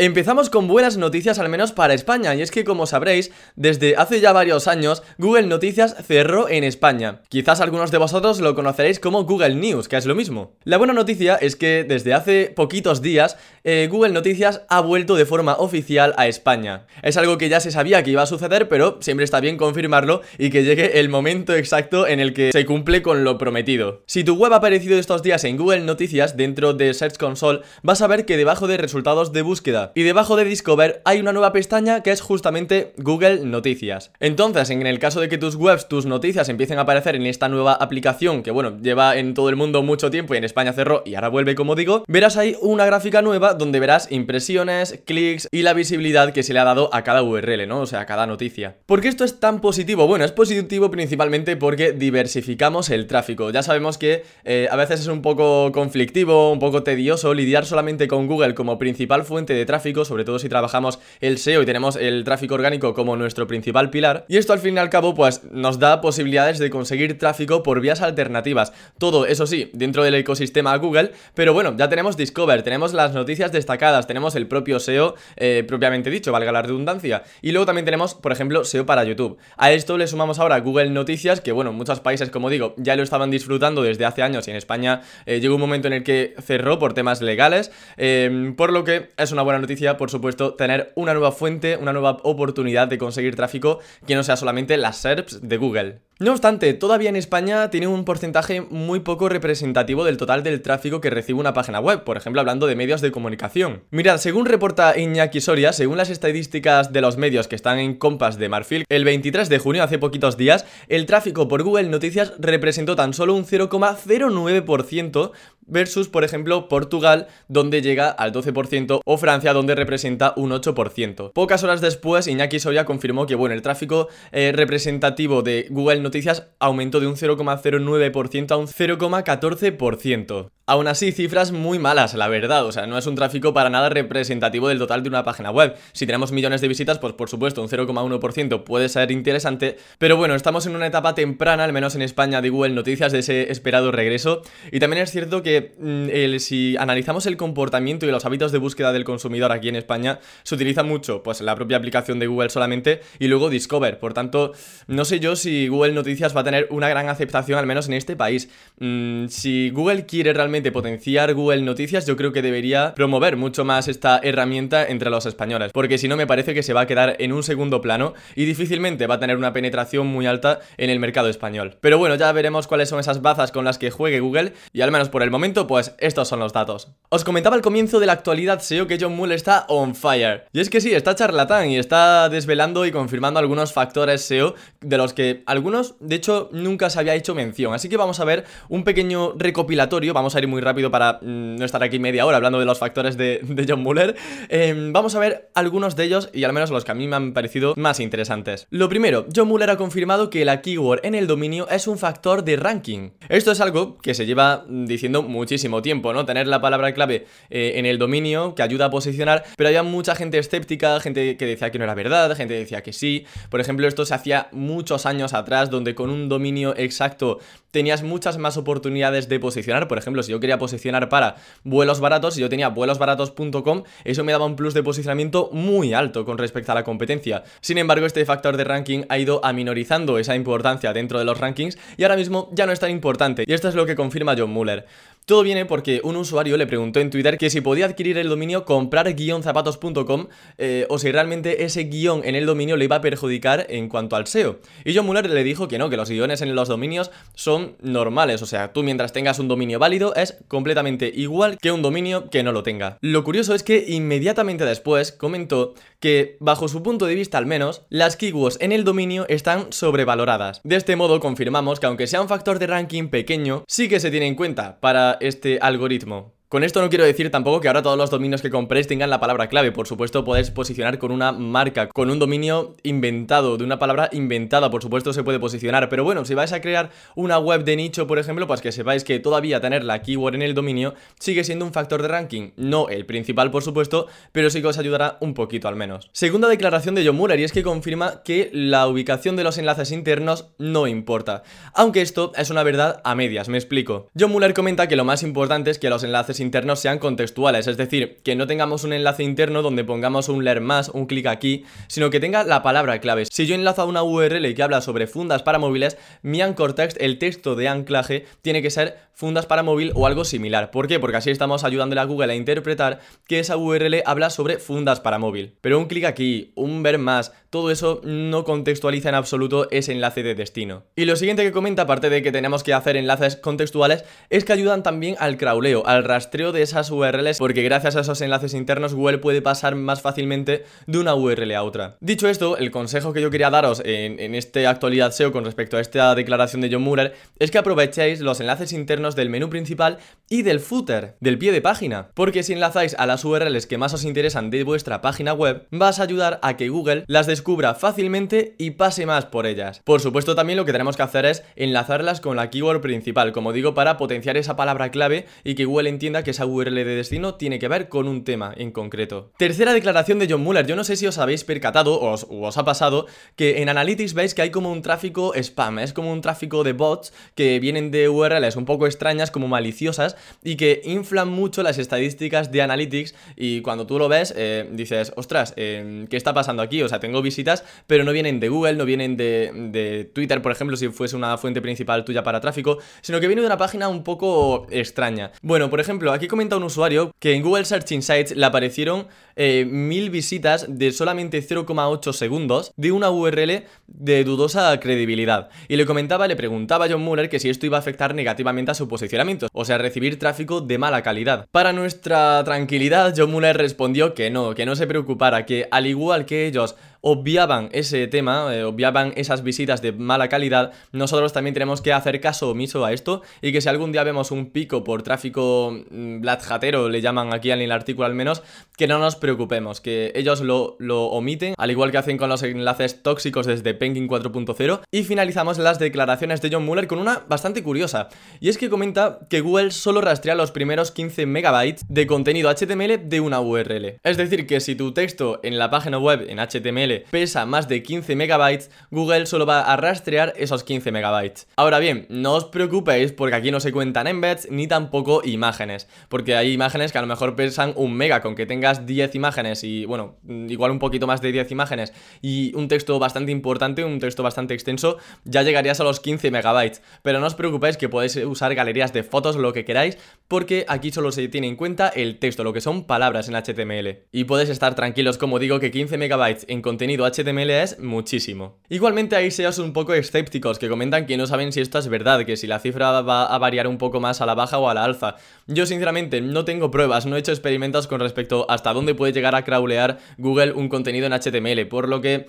Empezamos 0.02 0.48
con 0.48 0.66
buenas 0.66 0.96
noticias 0.96 1.38
al 1.38 1.50
menos 1.50 1.72
para 1.72 1.92
España 1.92 2.34
y 2.34 2.40
es 2.40 2.50
que 2.50 2.64
como 2.64 2.86
sabréis, 2.86 3.32
desde 3.54 3.96
hace 3.96 4.22
ya 4.22 4.32
varios 4.32 4.66
años 4.66 5.02
Google 5.18 5.46
Noticias 5.46 5.94
cerró 6.06 6.48
en 6.48 6.64
España. 6.64 7.20
Quizás 7.28 7.60
algunos 7.60 7.90
de 7.90 7.98
vosotros 7.98 8.40
lo 8.40 8.54
conoceréis 8.54 8.98
como 8.98 9.24
Google 9.24 9.56
News, 9.56 9.88
que 9.88 9.98
es 9.98 10.06
lo 10.06 10.14
mismo. 10.14 10.56
La 10.64 10.78
buena 10.78 10.94
noticia 10.94 11.34
es 11.36 11.54
que 11.54 11.84
desde 11.86 12.14
hace 12.14 12.50
poquitos 12.56 13.02
días 13.02 13.36
eh, 13.62 13.88
Google 13.90 14.14
Noticias 14.14 14.62
ha 14.70 14.80
vuelto 14.80 15.16
de 15.16 15.26
forma 15.26 15.56
oficial 15.58 16.14
a 16.16 16.28
España. 16.28 16.86
Es 17.02 17.18
algo 17.18 17.36
que 17.36 17.50
ya 17.50 17.60
se 17.60 17.70
sabía 17.70 18.02
que 18.02 18.12
iba 18.12 18.22
a 18.22 18.26
suceder, 18.26 18.70
pero 18.70 18.96
siempre 19.02 19.24
está 19.24 19.40
bien 19.40 19.58
confirmarlo 19.58 20.22
y 20.38 20.48
que 20.48 20.64
llegue 20.64 20.98
el 20.98 21.10
momento 21.10 21.54
exacto 21.54 22.06
en 22.06 22.20
el 22.20 22.32
que 22.32 22.52
se 22.52 22.64
cumple 22.64 23.02
con 23.02 23.22
lo 23.22 23.36
prometido. 23.36 24.02
Si 24.06 24.24
tu 24.24 24.34
web 24.36 24.54
ha 24.54 24.56
aparecido 24.56 24.98
estos 24.98 25.22
días 25.22 25.44
en 25.44 25.58
Google 25.58 25.80
Noticias 25.80 26.38
dentro 26.38 26.72
de 26.72 26.94
Search 26.94 27.18
Console, 27.18 27.60
vas 27.82 28.00
a 28.00 28.06
ver 28.06 28.24
que 28.24 28.38
debajo 28.38 28.66
de 28.66 28.78
resultados 28.78 29.34
de 29.34 29.42
búsqueda 29.42 29.89
y 29.94 30.02
debajo 30.02 30.36
de 30.36 30.44
Discover 30.44 31.02
hay 31.04 31.20
una 31.20 31.32
nueva 31.32 31.52
pestaña 31.52 32.02
que 32.02 32.10
es 32.10 32.20
justamente 32.20 32.92
Google 32.96 33.40
Noticias. 33.44 34.12
Entonces, 34.20 34.70
en 34.70 34.86
el 34.86 34.98
caso 34.98 35.20
de 35.20 35.28
que 35.28 35.38
tus 35.38 35.56
webs, 35.56 35.88
tus 35.88 36.06
noticias 36.06 36.48
empiecen 36.48 36.78
a 36.78 36.82
aparecer 36.82 37.16
en 37.16 37.26
esta 37.26 37.48
nueva 37.48 37.72
aplicación 37.74 38.42
que 38.42 38.50
bueno, 38.50 38.78
lleva 38.80 39.16
en 39.16 39.34
todo 39.34 39.48
el 39.48 39.56
mundo 39.56 39.82
mucho 39.82 40.10
tiempo 40.10 40.34
y 40.34 40.38
en 40.38 40.44
España 40.44 40.72
cerró 40.72 41.02
y 41.04 41.14
ahora 41.14 41.28
vuelve 41.28 41.54
como 41.54 41.74
digo, 41.74 42.04
verás 42.06 42.36
ahí 42.36 42.56
una 42.60 42.86
gráfica 42.86 43.22
nueva 43.22 43.54
donde 43.54 43.80
verás 43.80 44.10
impresiones, 44.12 45.00
clics 45.04 45.48
y 45.50 45.62
la 45.62 45.72
visibilidad 45.72 46.32
que 46.32 46.42
se 46.42 46.52
le 46.52 46.60
ha 46.60 46.64
dado 46.64 46.90
a 46.94 47.02
cada 47.02 47.22
URL, 47.22 47.66
¿no? 47.66 47.80
O 47.80 47.86
sea, 47.86 48.00
a 48.00 48.06
cada 48.06 48.26
noticia. 48.26 48.76
¿Por 48.86 49.00
qué 49.00 49.08
esto 49.08 49.24
es 49.24 49.40
tan 49.40 49.60
positivo? 49.60 50.06
Bueno, 50.06 50.24
es 50.24 50.32
positivo 50.32 50.90
principalmente 50.90 51.56
porque 51.56 51.92
diversificamos 51.92 52.90
el 52.90 53.06
tráfico. 53.06 53.50
Ya 53.50 53.62
sabemos 53.62 53.98
que 53.98 54.22
eh, 54.44 54.68
a 54.70 54.76
veces 54.76 55.00
es 55.00 55.06
un 55.08 55.22
poco 55.22 55.72
conflictivo, 55.72 56.52
un 56.52 56.58
poco 56.58 56.82
tedioso 56.82 57.34
lidiar 57.34 57.66
solamente 57.66 58.06
con 58.08 58.26
Google 58.26 58.54
como 58.54 58.78
principal 58.78 59.24
fuente 59.24 59.54
de 59.54 59.66
tráfico 59.66 59.79
sobre 59.80 60.24
todo 60.24 60.38
si 60.38 60.48
trabajamos 60.48 60.98
el 61.20 61.38
SEO 61.38 61.62
y 61.62 61.66
tenemos 61.66 61.96
el 61.96 62.22
tráfico 62.22 62.54
orgánico 62.54 62.92
como 62.92 63.16
nuestro 63.16 63.46
principal 63.46 63.88
pilar. 63.88 64.26
Y 64.28 64.36
esto 64.36 64.52
al 64.52 64.58
fin 64.58 64.76
y 64.76 64.78
al 64.78 64.90
cabo 64.90 65.14
pues 65.14 65.42
nos 65.50 65.78
da 65.78 66.00
posibilidades 66.02 66.58
de 66.58 66.68
conseguir 66.68 67.18
tráfico 67.18 67.62
por 67.62 67.80
vías 67.80 68.02
alternativas. 68.02 68.72
Todo, 68.98 69.24
eso 69.24 69.46
sí, 69.46 69.70
dentro 69.72 70.04
del 70.04 70.16
ecosistema 70.16 70.76
Google, 70.76 71.12
pero 71.34 71.54
bueno, 71.54 71.74
ya 71.78 71.88
tenemos 71.88 72.18
Discover, 72.18 72.62
tenemos 72.62 72.92
las 72.92 73.14
noticias 73.14 73.52
destacadas, 73.52 74.06
tenemos 74.06 74.34
el 74.34 74.46
propio 74.46 74.80
SEO 74.80 75.14
eh, 75.36 75.64
propiamente 75.66 76.10
dicho, 76.10 76.30
valga 76.30 76.52
la 76.52 76.60
redundancia. 76.60 77.22
Y 77.40 77.52
luego 77.52 77.64
también 77.64 77.86
tenemos, 77.86 78.14
por 78.14 78.32
ejemplo, 78.32 78.64
SEO 78.64 78.84
para 78.84 79.04
YouTube. 79.04 79.38
A 79.56 79.72
esto 79.72 79.96
le 79.96 80.06
sumamos 80.06 80.38
ahora 80.38 80.60
Google 80.60 80.90
Noticias, 80.90 81.40
que 81.40 81.52
bueno, 81.52 81.72
muchos 81.72 82.00
países, 82.00 82.28
como 82.28 82.50
digo, 82.50 82.74
ya 82.76 82.96
lo 82.96 83.02
estaban 83.02 83.30
disfrutando 83.30 83.82
desde 83.82 84.04
hace 84.04 84.22
años 84.22 84.46
y 84.46 84.50
en 84.50 84.58
España 84.58 85.00
eh, 85.24 85.40
llegó 85.40 85.54
un 85.54 85.60
momento 85.60 85.88
en 85.88 85.94
el 85.94 86.02
que 86.02 86.34
cerró 86.42 86.78
por 86.78 86.92
temas 86.92 87.22
legales, 87.22 87.72
eh, 87.96 88.52
por 88.56 88.72
lo 88.72 88.84
que 88.84 89.08
es 89.16 89.32
una 89.32 89.42
buena 89.42 89.58
noticia 89.58 89.69
por 89.96 90.10
supuesto, 90.10 90.54
tener 90.54 90.92
una 90.96 91.12
nueva 91.14 91.32
fuente, 91.32 91.76
una 91.76 91.92
nueva 91.92 92.18
oportunidad 92.24 92.88
de 92.88 92.98
conseguir 92.98 93.36
tráfico 93.36 93.78
que 94.06 94.14
no 94.14 94.24
sea 94.24 94.36
solamente 94.36 94.76
las 94.76 94.96
SERPs 94.96 95.40
de 95.42 95.56
Google. 95.56 96.00
No 96.18 96.32
obstante, 96.32 96.74
todavía 96.74 97.08
en 97.08 97.16
España 97.16 97.70
tiene 97.70 97.86
un 97.86 98.04
porcentaje 98.04 98.60
muy 98.60 99.00
poco 99.00 99.30
representativo 99.30 100.04
del 100.04 100.18
total 100.18 100.42
del 100.42 100.60
tráfico 100.60 101.00
que 101.00 101.08
recibe 101.08 101.40
una 101.40 101.54
página 101.54 101.80
web, 101.80 102.04
por 102.04 102.18
ejemplo 102.18 102.40
hablando 102.40 102.66
de 102.66 102.76
medios 102.76 103.00
de 103.00 103.10
comunicación. 103.10 103.84
Mirad, 103.90 104.18
según 104.18 104.44
reporta 104.44 104.98
Iñaki 104.98 105.40
Soria, 105.40 105.72
según 105.72 105.96
las 105.96 106.10
estadísticas 106.10 106.92
de 106.92 107.00
los 107.00 107.16
medios 107.16 107.48
que 107.48 107.56
están 107.56 107.78
en 107.78 107.94
Compass 107.94 108.36
de 108.36 108.50
Marfil, 108.50 108.84
el 108.90 109.04
23 109.04 109.48
de 109.48 109.58
junio, 109.58 109.82
hace 109.82 109.98
poquitos 109.98 110.36
días, 110.36 110.66
el 110.88 111.06
tráfico 111.06 111.48
por 111.48 111.62
Google 111.62 111.88
Noticias 111.88 112.34
representó 112.38 112.96
tan 112.96 113.14
solo 113.14 113.34
un 113.34 113.46
0,09% 113.46 115.32
versus, 115.66 116.08
por 116.08 116.24
ejemplo, 116.24 116.68
Portugal, 116.68 117.28
donde 117.48 117.82
llega 117.82 118.10
al 118.10 118.32
12%, 118.32 119.00
o 119.04 119.16
Francia, 119.18 119.52
donde 119.52 119.74
representa 119.74 120.34
un 120.36 120.50
8%. 120.50 121.32
Pocas 121.32 121.64
horas 121.64 121.80
después, 121.80 122.26
Iñaki 122.26 122.58
Soria 122.58 122.84
confirmó 122.84 123.26
que, 123.26 123.34
bueno, 123.34 123.54
el 123.54 123.62
tráfico 123.62 124.08
eh, 124.32 124.52
representativo 124.54 125.42
de 125.42 125.66
Google 125.70 126.00
Noticias 126.00 126.48
aumentó 126.58 127.00
de 127.00 127.06
un 127.06 127.16
0,09% 127.16 128.50
a 128.50 128.56
un 128.56 128.66
0,14%. 128.66 130.50
Aún 130.70 130.86
así, 130.86 131.10
cifras 131.10 131.50
muy 131.50 131.80
malas, 131.80 132.14
la 132.14 132.28
verdad, 132.28 132.64
o 132.64 132.70
sea, 132.70 132.86
no 132.86 132.96
es 132.96 133.04
un 133.06 133.16
tráfico 133.16 133.52
para 133.52 133.70
nada 133.70 133.88
representativo 133.88 134.68
del 134.68 134.78
total 134.78 135.02
de 135.02 135.08
una 135.08 135.24
página 135.24 135.50
web. 135.50 135.74
Si 135.92 136.06
tenemos 136.06 136.30
millones 136.30 136.60
de 136.60 136.68
visitas, 136.68 137.00
pues 137.00 137.12
por 137.14 137.28
supuesto 137.28 137.60
un 137.60 137.68
0,1% 137.68 138.62
puede 138.62 138.88
ser 138.88 139.10
interesante, 139.10 139.78
pero 139.98 140.16
bueno, 140.16 140.36
estamos 140.36 140.66
en 140.66 140.76
una 140.76 140.86
etapa 140.86 141.16
temprana, 141.16 141.64
al 141.64 141.72
menos 141.72 141.96
en 141.96 142.02
España, 142.02 142.40
de 142.40 142.50
Google 142.50 142.74
Noticias, 142.74 143.10
de 143.10 143.18
ese 143.18 143.50
esperado 143.50 143.90
regreso. 143.90 144.42
Y 144.70 144.78
también 144.78 145.02
es 145.02 145.10
cierto 145.10 145.42
que 145.42 145.49
mm, 145.78 146.38
si 146.38 146.76
analizamos 146.76 147.26
el 147.26 147.36
comportamiento 147.36 148.06
y 148.06 148.10
los 148.10 148.24
hábitos 148.24 148.52
de 148.52 148.58
búsqueda 148.58 148.92
del 148.92 149.04
consumidor 149.04 149.52
aquí 149.52 149.68
en 149.68 149.76
España, 149.76 150.20
se 150.42 150.54
utiliza 150.54 150.82
mucho, 150.82 151.22
pues 151.22 151.40
la 151.40 151.54
propia 151.54 151.76
aplicación 151.76 152.18
de 152.18 152.26
Google 152.26 152.50
solamente 152.50 153.00
y 153.18 153.28
luego 153.28 153.50
Discover. 153.50 153.98
Por 153.98 154.14
tanto, 154.14 154.52
no 154.86 155.04
sé 155.04 155.20
yo 155.20 155.36
si 155.36 155.68
Google 155.68 155.92
Noticias 155.92 156.36
va 156.36 156.40
a 156.42 156.44
tener 156.44 156.68
una 156.70 156.88
gran 156.88 157.08
aceptación, 157.08 157.58
al 157.58 157.66
menos 157.66 157.88
en 157.88 157.94
este 157.94 158.16
país. 158.16 158.48
Mm, 158.78 159.26
si 159.28 159.70
Google 159.70 160.06
quiere 160.06 160.32
realmente 160.32 160.72
potenciar 160.72 161.34
Google 161.34 161.62
Noticias, 161.62 162.06
yo 162.06 162.16
creo 162.16 162.32
que 162.32 162.42
debería 162.42 162.94
promover 162.94 163.36
mucho 163.36 163.64
más 163.64 163.88
esta 163.88 164.20
herramienta 164.22 164.86
entre 164.86 165.10
los 165.10 165.26
españoles, 165.26 165.72
porque 165.72 165.98
si 165.98 166.08
no 166.08 166.16
me 166.16 166.26
parece 166.26 166.54
que 166.54 166.62
se 166.62 166.72
va 166.72 166.82
a 166.82 166.86
quedar 166.86 167.16
en 167.18 167.32
un 167.32 167.42
segundo 167.42 167.80
plano 167.80 168.14
y 168.34 168.44
difícilmente 168.44 169.06
va 169.06 169.16
a 169.16 169.20
tener 169.20 169.36
una 169.36 169.52
penetración 169.52 170.06
muy 170.06 170.26
alta 170.26 170.60
en 170.76 170.90
el 170.90 170.98
mercado 170.98 171.28
español. 171.28 171.76
Pero 171.80 171.98
bueno, 171.98 172.14
ya 172.14 172.30
veremos 172.32 172.66
cuáles 172.66 172.88
son 172.88 173.00
esas 173.00 173.22
bazas 173.22 173.52
con 173.52 173.64
las 173.64 173.78
que 173.78 173.90
juegue 173.90 174.20
Google 174.20 174.52
y 174.72 174.80
al 174.80 174.90
menos 174.90 175.08
por 175.08 175.22
el 175.22 175.30
momento, 175.30 175.39
pues 175.66 175.94
estos 175.98 176.28
son 176.28 176.38
los 176.38 176.52
datos. 176.52 176.88
Os 177.08 177.24
comentaba 177.24 177.56
al 177.56 177.62
comienzo 177.62 177.98
de 177.98 178.06
la 178.06 178.12
actualidad 178.12 178.60
SEO 178.60 178.86
que 178.86 178.98
John 179.00 179.16
Mull 179.16 179.32
está 179.32 179.64
on 179.68 179.94
fire. 179.94 180.44
Y 180.52 180.60
es 180.60 180.68
que 180.68 180.80
sí, 180.80 180.92
está 180.92 181.14
charlatán 181.14 181.70
y 181.70 181.78
está 181.78 182.28
desvelando 182.28 182.84
y 182.84 182.92
confirmando 182.92 183.40
algunos 183.40 183.72
factores 183.72 184.22
SEO 184.22 184.54
de 184.80 184.98
los 184.98 185.14
que 185.14 185.42
algunos, 185.46 185.94
de 185.98 186.16
hecho, 186.16 186.50
nunca 186.52 186.90
se 186.90 187.00
había 187.00 187.14
hecho 187.14 187.34
mención. 187.34 187.72
Así 187.72 187.88
que 187.88 187.96
vamos 187.96 188.20
a 188.20 188.24
ver 188.24 188.44
un 188.68 188.84
pequeño 188.84 189.32
recopilatorio, 189.36 190.12
vamos 190.12 190.36
a 190.36 190.40
ir 190.40 190.46
muy 190.46 190.60
rápido 190.60 190.90
para 190.90 191.14
mm, 191.14 191.56
no 191.56 191.64
estar 191.64 191.82
aquí 191.82 191.98
media 191.98 192.26
hora 192.26 192.36
hablando 192.36 192.58
de 192.58 192.66
los 192.66 192.78
factores 192.78 193.16
de, 193.16 193.40
John 193.66 193.82
Muller. 193.82 194.16
Em, 194.48 194.92
vamos 194.92 195.14
a 195.14 195.20
ver 195.20 195.50
algunos 195.54 195.96
de 195.96 196.04
ellos 196.04 196.28
y 196.34 196.44
al 196.44 196.52
menos 196.52 196.70
los 196.70 196.84
que 196.84 196.92
a 196.92 196.94
mí 196.94 197.08
me 197.08 197.16
han 197.16 197.32
parecido 197.32 197.74
más 197.76 197.98
interesantes. 197.98 198.66
Lo 198.70 198.88
primero, 198.88 199.26
John 199.34 199.48
Muller 199.48 199.70
ha 199.70 199.76
confirmado 199.76 200.28
que 200.28 200.44
la 200.44 200.60
keyword 200.60 201.00
en 201.04 201.14
el 201.14 201.26
dominio 201.26 201.66
es 201.70 201.88
un 201.88 201.98
factor 201.98 202.44
de 202.44 202.56
ranking. 202.56 203.10
Esto 203.28 203.52
es 203.52 203.60
algo 203.60 203.98
que 203.98 204.14
se 204.14 204.26
lleva 204.26 204.64
diciendo 204.68 205.22
muchísimo 205.30 205.80
tiempo, 205.80 206.12
¿no? 206.12 206.26
Tener 206.26 206.46
la 206.46 206.60
palabra 206.60 206.92
clave 206.92 207.26
eh, 207.48 207.72
en 207.76 207.86
el 207.86 207.96
dominio 207.96 208.54
que 208.54 208.62
ayuda 208.62 208.86
a 208.86 208.90
posicionar, 208.90 209.44
pero 209.56 209.68
había 209.68 209.82
mucha 209.82 210.14
gente 210.14 210.38
escéptica, 210.38 211.00
gente 211.00 211.36
que 211.36 211.46
decía 211.46 211.70
que 211.70 211.78
no 211.78 211.84
era 211.84 211.94
verdad, 211.94 212.36
gente 212.36 212.54
que 212.54 212.60
decía 212.60 212.82
que 212.82 212.92
sí. 212.92 213.24
Por 213.48 213.60
ejemplo, 213.60 213.88
esto 213.88 214.04
se 214.04 214.14
hacía 214.14 214.48
muchos 214.52 215.06
años 215.06 215.32
atrás, 215.32 215.70
donde 215.70 215.94
con 215.94 216.10
un 216.10 216.28
dominio 216.28 216.74
exacto 216.76 217.38
tenías 217.70 218.02
muchas 218.02 218.38
más 218.38 218.56
oportunidades 218.56 219.28
de 219.28 219.38
posicionar. 219.40 219.88
Por 219.88 219.98
ejemplo, 219.98 220.22
si 220.22 220.32
yo 220.32 220.40
quería 220.40 220.58
posicionar 220.58 221.08
para 221.08 221.36
vuelos 221.64 222.00
baratos, 222.00 222.34
si 222.34 222.40
yo 222.40 222.48
tenía 222.48 222.68
vuelosbaratos.com, 222.68 223.84
eso 224.04 224.24
me 224.24 224.32
daba 224.32 224.44
un 224.44 224.56
plus 224.56 224.74
de 224.74 224.82
posicionamiento 224.82 225.50
muy 225.52 225.94
alto 225.94 226.24
con 226.24 226.38
respecto 226.38 226.72
a 226.72 226.74
la 226.74 226.84
competencia. 226.84 227.44
Sin 227.60 227.78
embargo, 227.78 228.06
este 228.06 228.24
factor 228.24 228.56
de 228.56 228.64
ranking 228.64 229.04
ha 229.08 229.18
ido 229.18 229.44
aminorizando 229.44 230.18
esa 230.18 230.34
importancia 230.34 230.92
dentro 230.92 231.18
de 231.18 231.24
los 231.24 231.38
rankings 231.38 231.78
y 231.96 232.02
ahora 232.02 232.16
mismo 232.16 232.48
ya 232.52 232.66
no 232.66 232.72
es 232.72 232.80
tan 232.80 232.90
importante. 232.90 233.44
Y 233.46 233.52
esto 233.52 233.68
es 233.68 233.74
lo 233.74 233.86
que 233.86 233.96
confirma 233.96 234.34
John 234.36 234.50
Muller. 234.50 234.86
Todo 235.30 235.44
viene 235.44 235.64
porque 235.64 236.00
un 236.02 236.16
usuario 236.16 236.56
le 236.56 236.66
preguntó 236.66 236.98
en 236.98 237.08
Twitter 237.08 237.38
que 237.38 237.50
si 237.50 237.60
podía 237.60 237.84
adquirir 237.84 238.18
el 238.18 238.28
dominio 238.28 238.64
comprar-zapatos.com 238.64 240.26
eh, 240.58 240.86
o 240.88 240.98
si 240.98 241.12
realmente 241.12 241.62
ese 241.62 241.84
guion 241.84 242.22
en 242.24 242.34
el 242.34 242.46
dominio 242.46 242.76
le 242.76 242.86
iba 242.86 242.96
a 242.96 243.00
perjudicar 243.00 243.64
en 243.68 243.88
cuanto 243.88 244.16
al 244.16 244.26
SEO. 244.26 244.58
Y 244.84 244.92
John 244.92 245.06
Muller 245.06 245.30
le 245.30 245.44
dijo 245.44 245.68
que 245.68 245.78
no, 245.78 245.88
que 245.88 245.96
los 245.96 246.10
guiones 246.10 246.42
en 246.42 246.52
los 246.56 246.66
dominios 246.66 247.12
son 247.36 247.76
normales, 247.80 248.42
o 248.42 248.46
sea, 248.46 248.72
tú 248.72 248.82
mientras 248.82 249.12
tengas 249.12 249.38
un 249.38 249.46
dominio 249.46 249.78
válido 249.78 250.16
es 250.16 250.36
completamente 250.48 251.12
igual 251.14 251.58
que 251.58 251.70
un 251.70 251.82
dominio 251.82 252.28
que 252.28 252.42
no 252.42 252.50
lo 252.50 252.64
tenga. 252.64 252.98
Lo 253.00 253.22
curioso 253.22 253.54
es 253.54 253.62
que 253.62 253.84
inmediatamente 253.86 254.64
después 254.64 255.12
comentó 255.12 255.74
que, 256.00 256.38
bajo 256.40 256.66
su 256.66 256.82
punto 256.82 257.06
de 257.06 257.14
vista 257.14 257.38
al 257.38 257.46
menos, 257.46 257.82
las 257.88 258.16
keywords 258.16 258.58
en 258.60 258.72
el 258.72 258.82
dominio 258.82 259.26
están 259.28 259.72
sobrevaloradas. 259.72 260.60
De 260.64 260.74
este 260.74 260.96
modo 260.96 261.20
confirmamos 261.20 261.78
que 261.78 261.86
aunque 261.86 262.08
sea 262.08 262.22
un 262.22 262.28
factor 262.28 262.58
de 262.58 262.66
ranking 262.66 263.08
pequeño, 263.08 263.64
sí 263.68 263.88
que 263.88 264.00
se 264.00 264.10
tiene 264.10 264.26
en 264.26 264.34
cuenta 264.34 264.80
para 264.80 265.19
este 265.20 265.58
algoritmo. 265.60 266.34
Con 266.50 266.64
esto 266.64 266.82
no 266.82 266.88
quiero 266.88 267.04
decir 267.04 267.30
tampoco 267.30 267.60
que 267.60 267.68
ahora 267.68 267.80
todos 267.80 267.96
los 267.96 268.10
dominios 268.10 268.42
que 268.42 268.50
compréis 268.50 268.88
tengan 268.88 269.08
la 269.08 269.20
palabra 269.20 269.48
clave. 269.48 269.70
Por 269.70 269.86
supuesto, 269.86 270.24
podéis 270.24 270.50
posicionar 270.50 270.98
con 270.98 271.12
una 271.12 271.30
marca, 271.30 271.86
con 271.86 272.10
un 272.10 272.18
dominio 272.18 272.74
inventado, 272.82 273.56
de 273.56 273.62
una 273.62 273.78
palabra 273.78 274.08
inventada. 274.10 274.68
Por 274.68 274.82
supuesto, 274.82 275.12
se 275.12 275.22
puede 275.22 275.38
posicionar. 275.38 275.88
Pero 275.88 276.02
bueno, 276.02 276.24
si 276.24 276.34
vais 276.34 276.52
a 276.52 276.60
crear 276.60 276.90
una 277.14 277.38
web 277.38 277.62
de 277.62 277.76
nicho, 277.76 278.08
por 278.08 278.18
ejemplo, 278.18 278.48
pues 278.48 278.62
que 278.62 278.72
sepáis 278.72 279.04
que 279.04 279.20
todavía 279.20 279.60
tener 279.60 279.84
la 279.84 280.02
keyword 280.02 280.34
en 280.34 280.42
el 280.42 280.54
dominio 280.54 280.94
sigue 281.20 281.44
siendo 281.44 281.64
un 281.64 281.72
factor 281.72 282.02
de 282.02 282.08
ranking. 282.08 282.50
No 282.56 282.88
el 282.88 283.06
principal, 283.06 283.52
por 283.52 283.62
supuesto, 283.62 284.08
pero 284.32 284.50
sí 284.50 284.60
que 284.60 284.66
os 284.66 284.78
ayudará 284.78 285.18
un 285.20 285.34
poquito 285.34 285.68
al 285.68 285.76
menos. 285.76 286.10
Segunda 286.12 286.48
declaración 286.48 286.96
de 286.96 287.06
John 287.06 287.14
Muller 287.14 287.38
y 287.38 287.44
es 287.44 287.52
que 287.52 287.62
confirma 287.62 288.24
que 288.24 288.50
la 288.52 288.88
ubicación 288.88 289.36
de 289.36 289.44
los 289.44 289.56
enlaces 289.56 289.92
internos 289.92 290.48
no 290.58 290.88
importa. 290.88 291.44
Aunque 291.74 292.02
esto 292.02 292.32
es 292.34 292.50
una 292.50 292.64
verdad 292.64 293.00
a 293.04 293.14
medias, 293.14 293.48
me 293.48 293.56
explico. 293.56 294.08
John 294.18 294.32
Muller 294.32 294.52
comenta 294.52 294.88
que 294.88 294.96
lo 294.96 295.04
más 295.04 295.22
importante 295.22 295.70
es 295.70 295.78
que 295.78 295.90
los 295.90 296.02
enlaces 296.02 296.39
internos 296.40 296.80
sean 296.80 296.98
contextuales, 296.98 297.66
es 297.66 297.76
decir, 297.76 298.20
que 298.24 298.34
no 298.34 298.46
tengamos 298.46 298.84
un 298.84 298.92
enlace 298.92 299.22
interno 299.22 299.62
donde 299.62 299.84
pongamos 299.84 300.28
un 300.28 300.44
leer 300.44 300.60
más, 300.60 300.88
un 300.88 301.06
clic 301.06 301.26
aquí, 301.26 301.64
sino 301.86 302.10
que 302.10 302.20
tenga 302.20 302.44
la 302.44 302.62
palabra 302.62 303.00
clave. 303.00 303.26
Si 303.30 303.46
yo 303.46 303.54
enlazo 303.54 303.82
a 303.82 303.86
una 303.86 304.02
URL 304.02 304.54
que 304.54 304.62
habla 304.62 304.80
sobre 304.80 305.06
fundas 305.06 305.42
para 305.42 305.58
móviles, 305.58 305.98
mi 306.22 306.40
anchor 306.40 306.72
text, 306.72 306.96
el 307.00 307.18
texto 307.18 307.54
de 307.54 307.68
anclaje, 307.68 308.26
tiene 308.42 308.62
que 308.62 308.70
ser 308.70 309.10
fundas 309.20 309.44
para 309.44 309.62
móvil 309.62 309.92
o 309.94 310.06
algo 310.06 310.24
similar. 310.24 310.70
¿Por 310.70 310.88
qué? 310.88 310.98
Porque 310.98 311.18
así 311.18 311.30
estamos 311.30 311.62
ayudándole 311.62 312.00
a 312.00 312.04
Google 312.04 312.32
a 312.32 312.36
interpretar 312.36 313.00
que 313.28 313.38
esa 313.38 313.58
URL 313.58 314.02
habla 314.06 314.30
sobre 314.30 314.58
fundas 314.58 315.00
para 315.00 315.18
móvil. 315.18 315.56
Pero 315.60 315.78
un 315.78 315.88
clic 315.88 316.04
aquí, 316.04 316.52
un 316.54 316.82
ver 316.82 316.96
más, 316.96 317.32
todo 317.50 317.70
eso 317.70 318.00
no 318.02 318.44
contextualiza 318.44 319.10
en 319.10 319.16
absoluto 319.16 319.70
ese 319.70 319.92
enlace 319.92 320.22
de 320.22 320.34
destino. 320.34 320.84
Y 320.96 321.04
lo 321.04 321.16
siguiente 321.16 321.42
que 321.42 321.52
comenta, 321.52 321.82
aparte 321.82 322.08
de 322.08 322.22
que 322.22 322.32
tenemos 322.32 322.62
que 322.62 322.72
hacer 322.72 322.96
enlaces 322.96 323.36
contextuales, 323.36 324.04
es 324.30 324.46
que 324.46 324.54
ayudan 324.54 324.82
también 324.82 325.16
al 325.18 325.36
crawleo, 325.36 325.86
al 325.86 326.04
rastreo 326.04 326.29
de 326.30 326.62
esas 326.62 326.90
URLs, 326.90 327.38
porque 327.38 327.62
gracias 327.62 327.96
a 327.96 328.00
esos 328.00 328.20
enlaces 328.20 328.54
internos 328.54 328.94
Google 328.94 329.18
puede 329.18 329.42
pasar 329.42 329.74
más 329.74 330.00
fácilmente 330.00 330.64
de 330.86 330.98
una 330.98 331.14
URL 331.14 331.52
a 331.52 331.64
otra. 331.64 331.96
Dicho 332.00 332.28
esto, 332.28 332.56
el 332.56 332.70
consejo 332.70 333.12
que 333.12 333.20
yo 333.20 333.30
quería 333.30 333.50
daros 333.50 333.82
en, 333.84 334.20
en 334.20 334.36
esta 334.36 334.70
actualidad 334.70 335.10
SEO 335.10 335.32
con 335.32 335.44
respecto 335.44 335.76
a 335.76 335.80
esta 335.80 336.14
declaración 336.14 336.60
de 336.60 336.70
John 336.70 336.82
Muller 336.82 337.14
es 337.40 337.50
que 337.50 337.58
aprovechéis 337.58 338.20
los 338.20 338.40
enlaces 338.40 338.72
internos 338.72 339.16
del 339.16 339.28
menú 339.28 339.50
principal 339.50 339.98
y 340.28 340.42
del 340.42 340.60
footer, 340.60 341.16
del 341.18 341.36
pie 341.36 341.50
de 341.50 341.60
página. 341.60 342.10
Porque 342.14 342.44
si 342.44 342.52
enlazáis 342.52 342.94
a 342.96 343.06
las 343.06 343.24
URLs 343.24 343.66
que 343.66 343.78
más 343.78 343.92
os 343.92 344.04
interesan 344.04 344.50
de 344.50 344.62
vuestra 344.62 345.00
página 345.02 345.32
web, 345.32 345.66
vas 345.72 345.98
a 345.98 346.04
ayudar 346.04 346.38
a 346.42 346.56
que 346.56 346.68
Google 346.68 347.04
las 347.08 347.26
descubra 347.26 347.74
fácilmente 347.74 348.54
y 348.56 348.70
pase 348.70 349.04
más 349.04 349.26
por 349.26 349.46
ellas. 349.46 349.82
Por 349.84 350.00
supuesto, 350.00 350.36
también 350.36 350.56
lo 350.56 350.64
que 350.64 350.72
tenemos 350.72 350.96
que 350.96 351.02
hacer 351.02 351.26
es 351.26 351.42
enlazarlas 351.56 352.20
con 352.20 352.36
la 352.36 352.50
keyword 352.50 352.80
principal, 352.80 353.32
como 353.32 353.52
digo, 353.52 353.74
para 353.74 353.96
potenciar 353.96 354.36
esa 354.36 354.54
palabra 354.54 354.90
clave 354.90 355.26
y 355.42 355.54
que 355.54 355.64
Google 355.64 355.90
entienda 355.90 356.19
que 356.22 356.32
esa 356.32 356.46
URL 356.46 356.74
de 356.74 356.84
destino 356.84 357.34
tiene 357.34 357.58
que 357.58 357.68
ver 357.68 357.88
con 357.88 358.08
un 358.08 358.24
tema 358.24 358.52
en 358.56 358.72
concreto. 358.72 359.32
Tercera 359.38 359.72
declaración 359.72 360.18
de 360.18 360.26
John 360.28 360.42
Muller. 360.42 360.66
Yo 360.66 360.76
no 360.76 360.84
sé 360.84 360.96
si 360.96 361.06
os 361.06 361.18
habéis 361.18 361.44
percatado 361.44 361.94
o 361.94 362.12
os, 362.12 362.26
os 362.28 362.58
ha 362.58 362.64
pasado 362.64 363.06
que 363.36 363.62
en 363.62 363.68
Analytics 363.68 364.14
veis 364.14 364.34
que 364.34 364.42
hay 364.42 364.50
como 364.50 364.72
un 364.72 364.82
tráfico 364.82 365.32
spam, 365.34 365.78
es 365.78 365.92
como 365.92 366.12
un 366.12 366.20
tráfico 366.20 366.64
de 366.64 366.72
bots 366.72 367.12
que 367.34 367.60
vienen 367.60 367.90
de 367.90 368.08
URLs 368.08 368.56
un 368.56 368.64
poco 368.64 368.86
extrañas, 368.86 369.30
como 369.30 369.48
maliciosas, 369.48 370.16
y 370.42 370.56
que 370.56 370.82
inflan 370.84 371.28
mucho 371.28 371.62
las 371.62 371.78
estadísticas 371.78 372.50
de 372.52 372.62
Analytics. 372.62 373.14
Y 373.36 373.62
cuando 373.62 373.86
tú 373.86 373.98
lo 373.98 374.08
ves, 374.08 374.34
eh, 374.36 374.68
dices, 374.72 375.12
ostras, 375.16 375.54
eh, 375.56 376.06
¿qué 376.08 376.16
está 376.16 376.34
pasando 376.34 376.62
aquí? 376.62 376.82
O 376.82 376.88
sea, 376.88 377.00
tengo 377.00 377.22
visitas, 377.22 377.64
pero 377.86 378.04
no 378.04 378.12
vienen 378.12 378.40
de 378.40 378.48
Google, 378.48 378.74
no 378.74 378.84
vienen 378.84 379.16
de, 379.16 379.50
de 379.70 380.04
Twitter, 380.04 380.42
por 380.42 380.52
ejemplo, 380.52 380.76
si 380.76 380.88
fuese 380.88 381.16
una 381.16 381.36
fuente 381.38 381.60
principal 381.60 382.04
tuya 382.04 382.22
para 382.22 382.40
tráfico, 382.40 382.78
sino 383.00 383.20
que 383.20 383.26
viene 383.26 383.42
de 383.42 383.46
una 383.46 383.56
página 383.56 383.88
un 383.88 384.04
poco 384.04 384.66
extraña. 384.70 385.32
Bueno, 385.42 385.70
por 385.70 385.80
ejemplo, 385.80 386.09
aquí 386.12 386.28
comenta 386.28 386.56
un 386.56 386.64
usuario 386.64 387.12
que 387.18 387.34
en 387.34 387.42
Google 387.42 387.64
Search 387.64 387.92
Insights 387.92 388.36
le 388.36 388.46
aparecieron 388.46 389.06
eh, 389.36 389.64
mil 389.64 390.10
visitas 390.10 390.66
de 390.68 390.92
solamente 390.92 391.42
0,8 391.42 392.12
segundos 392.12 392.72
de 392.76 392.92
una 392.92 393.10
URL 393.10 393.64
de 393.86 394.24
dudosa 394.24 394.78
credibilidad. 394.80 395.48
Y 395.68 395.76
le 395.76 395.86
comentaba, 395.86 396.28
le 396.28 396.36
preguntaba 396.36 396.84
a 396.84 396.88
John 396.88 397.02
Muller 397.02 397.28
que 397.28 397.40
si 397.40 397.48
esto 397.48 397.66
iba 397.66 397.76
a 397.76 397.80
afectar 397.80 398.14
negativamente 398.14 398.70
a 398.70 398.74
su 398.74 398.88
posicionamiento, 398.88 399.48
o 399.52 399.64
sea, 399.64 399.78
recibir 399.78 400.18
tráfico 400.18 400.60
de 400.60 400.78
mala 400.78 401.02
calidad. 401.02 401.46
Para 401.50 401.72
nuestra 401.72 402.42
tranquilidad, 402.44 403.14
John 403.16 403.30
Muller 403.30 403.56
respondió 403.56 404.14
que 404.14 404.30
no, 404.30 404.54
que 404.54 404.66
no 404.66 404.76
se 404.76 404.86
preocupara, 404.86 405.46
que 405.46 405.68
al 405.70 405.86
igual 405.86 406.26
que 406.26 406.46
ellos 406.46 406.76
obviaban 407.00 407.68
ese 407.72 408.06
tema, 408.06 408.54
eh, 408.54 408.64
obviaban 408.64 409.12
esas 409.16 409.42
visitas 409.42 409.82
de 409.82 409.92
mala 409.92 410.28
calidad, 410.28 410.72
nosotros 410.92 411.32
también 411.32 411.54
tenemos 411.54 411.80
que 411.80 411.92
hacer 411.92 412.20
caso 412.20 412.50
omiso 412.50 412.84
a 412.84 412.92
esto 412.92 413.22
y 413.42 413.52
que 413.52 413.60
si 413.60 413.68
algún 413.68 413.92
día 413.92 414.04
vemos 414.04 414.30
un 414.30 414.50
pico 414.50 414.84
por 414.84 415.02
tráfico 415.02 415.72
mm, 415.90 416.20
bladjatero, 416.20 416.88
le 416.88 417.00
llaman 417.00 417.32
aquí 417.32 417.50
en 417.50 417.60
el 417.60 417.72
artículo 417.72 418.06
al 418.06 418.14
menos, 418.14 418.42
que 418.76 418.86
no 418.86 418.98
nos 418.98 419.16
preocupemos, 419.16 419.80
que 419.80 420.12
ellos 420.14 420.40
lo, 420.40 420.76
lo 420.78 421.06
omiten, 421.06 421.54
al 421.56 421.70
igual 421.70 421.90
que 421.90 421.98
hacen 421.98 422.18
con 422.18 422.28
los 422.28 422.42
enlaces 422.42 423.02
tóxicos 423.02 423.46
desde 423.46 423.74
Penguin 423.74 424.08
4.0. 424.08 424.80
Y 424.90 425.04
finalizamos 425.04 425.58
las 425.58 425.78
declaraciones 425.78 426.40
de 426.40 426.50
John 426.52 426.64
Muller 426.64 426.86
con 426.86 426.98
una 426.98 427.24
bastante 427.28 427.62
curiosa, 427.62 428.08
y 428.40 428.48
es 428.48 428.58
que 428.58 428.70
comenta 428.70 429.20
que 429.28 429.40
Google 429.40 429.70
solo 429.70 430.00
rastrea 430.00 430.34
los 430.34 430.50
primeros 430.50 430.90
15 430.90 431.26
megabytes 431.26 431.84
de 431.88 432.06
contenido 432.06 432.50
HTML 432.50 433.08
de 433.08 433.20
una 433.20 433.40
URL. 433.40 433.98
Es 434.02 434.16
decir, 434.16 434.46
que 434.46 434.60
si 434.60 434.74
tu 434.74 434.92
texto 434.92 435.40
en 435.42 435.58
la 435.58 435.70
página 435.70 435.98
web 435.98 436.26
en 436.28 436.38
HTML 436.38 436.89
pesa 436.98 437.46
más 437.46 437.68
de 437.68 437.82
15 437.82 438.16
megabytes, 438.16 438.70
Google 438.90 439.26
solo 439.26 439.46
va 439.46 439.62
a 439.62 439.76
rastrear 439.76 440.34
esos 440.36 440.64
15 440.64 440.92
megabytes. 440.92 441.46
Ahora 441.56 441.78
bien, 441.78 442.06
no 442.08 442.34
os 442.34 442.44
preocupéis 442.44 443.12
porque 443.12 443.36
aquí 443.36 443.50
no 443.50 443.60
se 443.60 443.72
cuentan 443.72 444.06
embeds 444.06 444.50
ni 444.50 444.66
tampoco 444.66 445.22
imágenes, 445.24 445.88
porque 446.08 446.36
hay 446.36 446.52
imágenes 446.52 446.92
que 446.92 446.98
a 446.98 447.02
lo 447.02 447.06
mejor 447.06 447.36
pesan 447.36 447.72
un 447.76 447.94
mega, 447.94 448.20
con 448.20 448.34
que 448.34 448.46
tengas 448.46 448.86
10 448.86 449.14
imágenes 449.14 449.64
y 449.64 449.84
bueno, 449.84 450.16
igual 450.26 450.70
un 450.70 450.78
poquito 450.78 451.06
más 451.06 451.20
de 451.20 451.32
10 451.32 451.50
imágenes 451.52 451.92
y 452.20 452.54
un 452.54 452.68
texto 452.68 452.98
bastante 452.98 453.32
importante, 453.32 453.84
un 453.84 454.00
texto 454.00 454.22
bastante 454.22 454.54
extenso, 454.54 454.98
ya 455.24 455.42
llegarías 455.42 455.80
a 455.80 455.84
los 455.84 456.00
15 456.00 456.30
megabytes. 456.30 456.82
Pero 457.02 457.20
no 457.20 457.26
os 457.26 457.34
preocupéis 457.34 457.76
que 457.76 457.88
podéis 457.88 458.16
usar 458.16 458.54
galerías 458.54 458.92
de 458.92 459.02
fotos, 459.02 459.36
lo 459.36 459.52
que 459.52 459.64
queráis, 459.64 459.98
porque 460.28 460.64
aquí 460.68 460.90
solo 460.90 461.12
se 461.12 461.28
tiene 461.28 461.48
en 461.48 461.56
cuenta 461.56 461.88
el 461.88 462.18
texto, 462.18 462.44
lo 462.44 462.52
que 462.52 462.60
son 462.60 462.84
palabras 462.84 463.28
en 463.28 463.34
HTML. 463.34 464.04
Y 464.12 464.24
podéis 464.24 464.50
estar 464.50 464.74
tranquilos, 464.74 465.18
como 465.18 465.38
digo, 465.38 465.60
que 465.60 465.70
15 465.70 465.98
megabytes 465.98 466.46
en 466.48 466.62
HTML 466.80 467.50
es 467.50 467.78
muchísimo. 467.78 468.56
Igualmente 468.68 469.14
hay 469.14 469.30
SEOs 469.30 469.58
un 469.58 469.72
poco 469.72 469.92
escépticos 469.92 470.58
que 470.58 470.68
comentan 470.68 471.04
que 471.06 471.16
no 471.16 471.26
saben 471.26 471.52
si 471.52 471.60
esto 471.60 471.78
es 471.78 471.88
verdad, 471.88 472.24
que 472.24 472.36
si 472.36 472.46
la 472.46 472.58
cifra 472.58 473.02
va 473.02 473.26
a 473.26 473.38
variar 473.38 473.66
un 473.66 473.76
poco 473.76 474.00
más 474.00 474.20
a 474.20 474.26
la 474.26 474.34
baja 474.34 474.58
o 474.58 474.68
a 474.68 474.74
la 474.74 474.84
alza. 474.84 475.16
Yo 475.46 475.66
sinceramente 475.66 476.20
no 476.20 476.44
tengo 476.44 476.70
pruebas, 476.70 477.04
no 477.04 477.16
he 477.16 477.18
hecho 477.18 477.32
experimentos 477.32 477.86
con 477.86 478.00
respecto 478.00 478.46
hasta 478.48 478.72
dónde 478.72 478.94
puede 478.94 479.12
llegar 479.12 479.34
a 479.34 479.44
crawlear 479.44 479.98
Google 480.16 480.52
un 480.52 480.68
contenido 480.68 481.06
en 481.06 481.12
HTML, 481.12 481.66
por 481.68 481.88
lo 481.88 482.00
que... 482.00 482.26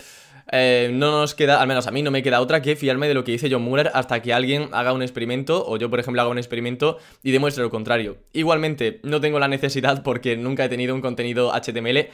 Eh, 0.52 0.90
no 0.92 1.12
nos 1.12 1.34
queda, 1.34 1.62
al 1.62 1.68
menos 1.68 1.88
a 1.88 1.92
mí 1.92 2.02
no 2.02 2.12
me 2.12 2.24
queda 2.24 2.42
otra 2.42 2.62
que 2.62 2.76
fiarme 2.76 3.08
de 3.08 3.14
lo 3.14 3.24
que 3.24 3.32
dice 3.32 3.48
John 3.50 3.62
Muller 3.62 3.92
hasta 3.94 4.22
que 4.22 4.34
alguien 4.34 4.70
haga 4.74 4.92
un 4.92 5.02
experimento 5.02 5.64
o 5.66 5.78
yo 5.78 5.90
por 5.90 6.00
ejemplo 6.00 6.22
haga 6.22 6.32
un 6.32 6.40
experimento 6.40 6.98
y 7.24 7.32
demuestre 7.32 7.64
lo 7.64 7.70
contrario. 7.70 8.18
Igualmente, 8.34 9.00
no 9.04 9.22
tengo 9.22 9.40
la 9.40 9.48
necesidad 9.48 10.04
porque 10.04 10.36
nunca 10.36 10.66
he 10.66 10.70
tenido 10.70 10.94
un 10.94 11.00
contenido 11.00 11.54
HTML 11.54 12.10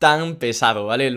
tan 0.00 0.36
pesado, 0.36 0.86
¿vale? 0.86 1.14